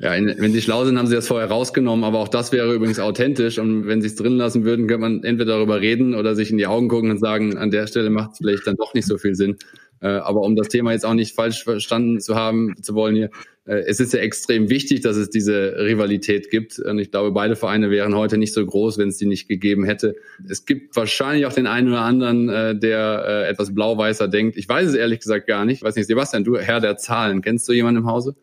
[0.00, 3.00] Ja, wenn sie schlau sind, haben sie das vorher rausgenommen, aber auch das wäre übrigens
[3.00, 6.52] authentisch und wenn sie es drin lassen würden, könnte man entweder darüber reden oder sich
[6.52, 9.06] in die Augen gucken und sagen, an der Stelle macht es vielleicht dann doch nicht
[9.06, 9.56] so viel Sinn.
[10.00, 13.30] Äh, aber um das Thema jetzt auch nicht falsch verstanden zu haben, zu wollen hier,
[13.64, 16.78] äh, es ist ja extrem wichtig, dass es diese Rivalität gibt.
[16.78, 19.84] Und ich glaube, beide Vereine wären heute nicht so groß, wenn es die nicht gegeben
[19.84, 20.16] hätte.
[20.48, 24.56] Es gibt wahrscheinlich auch den einen oder anderen, äh, der etwas blau-weißer denkt.
[24.56, 25.78] Ich weiß es ehrlich gesagt gar nicht.
[25.78, 28.36] Ich weiß nicht, Sebastian, du Herr der Zahlen, kennst du jemanden im Hause?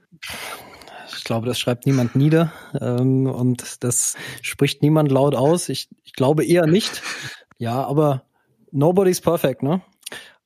[1.17, 5.69] Ich glaube, das schreibt niemand nieder ähm, und das spricht niemand laut aus.
[5.69, 7.01] Ich, ich glaube eher nicht.
[7.57, 8.23] Ja, aber
[8.71, 9.81] nobody's perfect, ne?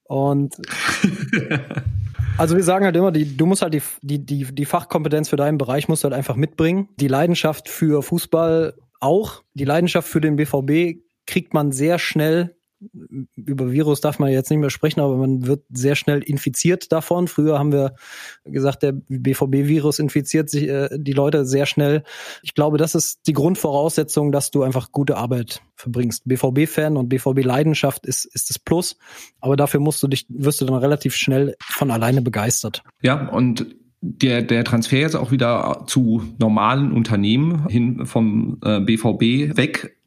[0.04, 0.56] Und
[2.38, 5.36] also wir sagen halt immer, die, du musst halt die, die, die, die Fachkompetenz für
[5.36, 6.90] deinen Bereich musst du halt einfach mitbringen.
[7.00, 9.44] Die Leidenschaft für Fußball auch.
[9.54, 12.56] Die Leidenschaft für den BVB kriegt man sehr schnell
[13.36, 17.28] über Virus darf man jetzt nicht mehr sprechen, aber man wird sehr schnell infiziert davon.
[17.28, 17.96] Früher haben wir
[18.46, 22.04] gesagt, der BVB-Virus infiziert sich äh, die Leute sehr schnell.
[22.42, 26.24] Ich glaube, das ist die Grundvoraussetzung, dass du einfach gute Arbeit verbringst.
[26.26, 28.98] BVB-Fan und BVB-Leidenschaft ist, ist das Plus,
[29.42, 32.84] aber dafür musst du dich, wirst du dann relativ schnell von alleine begeistert.
[33.02, 33.66] Ja, und
[34.02, 39.98] der, der Transfer jetzt auch wieder zu normalen Unternehmen hin vom äh, BVB weg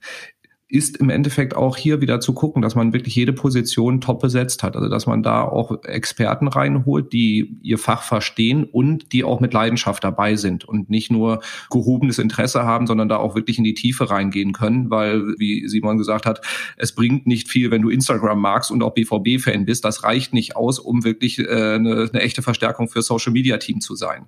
[0.72, 4.62] ist im Endeffekt auch hier wieder zu gucken, dass man wirklich jede Position top besetzt
[4.62, 4.74] hat.
[4.74, 9.52] Also dass man da auch Experten reinholt, die ihr Fach verstehen und die auch mit
[9.52, 13.74] Leidenschaft dabei sind und nicht nur gehobenes Interesse haben, sondern da auch wirklich in die
[13.74, 16.40] Tiefe reingehen können, weil, wie Simon gesagt hat,
[16.78, 19.84] es bringt nicht viel, wenn du Instagram magst und auch BVB-Fan bist.
[19.84, 24.24] Das reicht nicht aus, um wirklich äh, eine, eine echte Verstärkung für Social-Media-Team zu sein.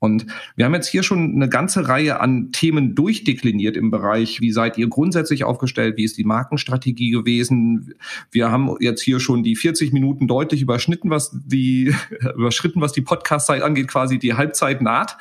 [0.00, 4.52] Und wir haben jetzt hier schon eine ganze Reihe an Themen durchdekliniert im Bereich, wie
[4.52, 7.94] seid ihr grundsätzlich aufgestellt, wie ist die Markenstrategie gewesen.
[8.30, 11.92] Wir haben jetzt hier schon die 40 Minuten deutlich überschnitten, was die
[12.36, 15.16] überschritten, was die Podcast-Zeit angeht, quasi die Halbzeit naht.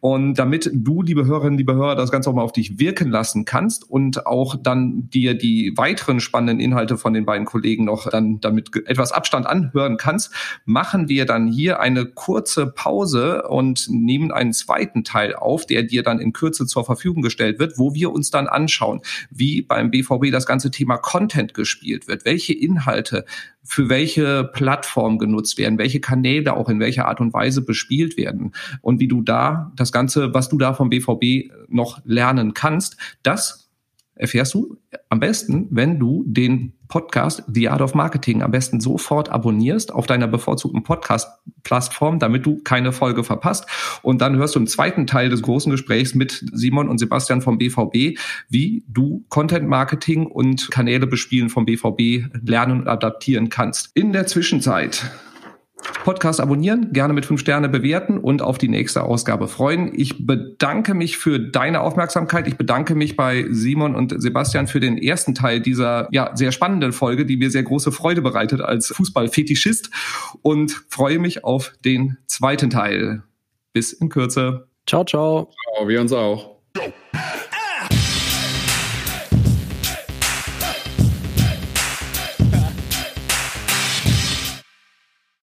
[0.00, 3.44] Und damit du, liebe Hörerinnen, liebe Hörer, das Ganze auch mal auf dich wirken lassen
[3.44, 8.40] kannst und auch dann dir die weiteren spannenden Inhalte von den beiden Kollegen noch dann
[8.40, 10.32] damit etwas Abstand anhören kannst,
[10.64, 15.82] machen wir dann hier eine kurze Pause und nehmen nehmen einen zweiten Teil auf, der
[15.82, 19.00] dir dann in Kürze zur Verfügung gestellt wird, wo wir uns dann anschauen,
[19.30, 23.24] wie beim BVB das ganze Thema Content gespielt wird, welche Inhalte
[23.62, 28.52] für welche Plattform genutzt werden, welche Kanäle auch in welcher Art und Weise bespielt werden
[28.80, 33.65] und wie du da das Ganze, was du da vom BVB noch lernen kannst, das
[34.16, 39.28] erfährst du am besten, wenn du den Podcast The Art of Marketing am besten sofort
[39.28, 43.66] abonnierst auf deiner bevorzugten Podcast-Plattform, damit du keine Folge verpasst.
[44.02, 47.58] Und dann hörst du im zweiten Teil des großen Gesprächs mit Simon und Sebastian vom
[47.58, 53.90] BVB, wie du Content Marketing und Kanäle bespielen vom BVB lernen und adaptieren kannst.
[53.94, 55.10] In der Zwischenzeit
[56.04, 59.92] Podcast abonnieren, gerne mit fünf Sterne bewerten und auf die nächste Ausgabe freuen.
[59.94, 62.46] Ich bedanke mich für deine Aufmerksamkeit.
[62.46, 66.92] Ich bedanke mich bei Simon und Sebastian für den ersten Teil dieser ja sehr spannenden
[66.92, 69.90] Folge, die mir sehr große Freude bereitet als Fußballfetischist
[70.42, 73.22] und freue mich auf den zweiten Teil.
[73.72, 74.68] Bis in Kürze.
[74.86, 75.50] Ciao, ciao.
[75.74, 76.55] Ciao, wir uns auch.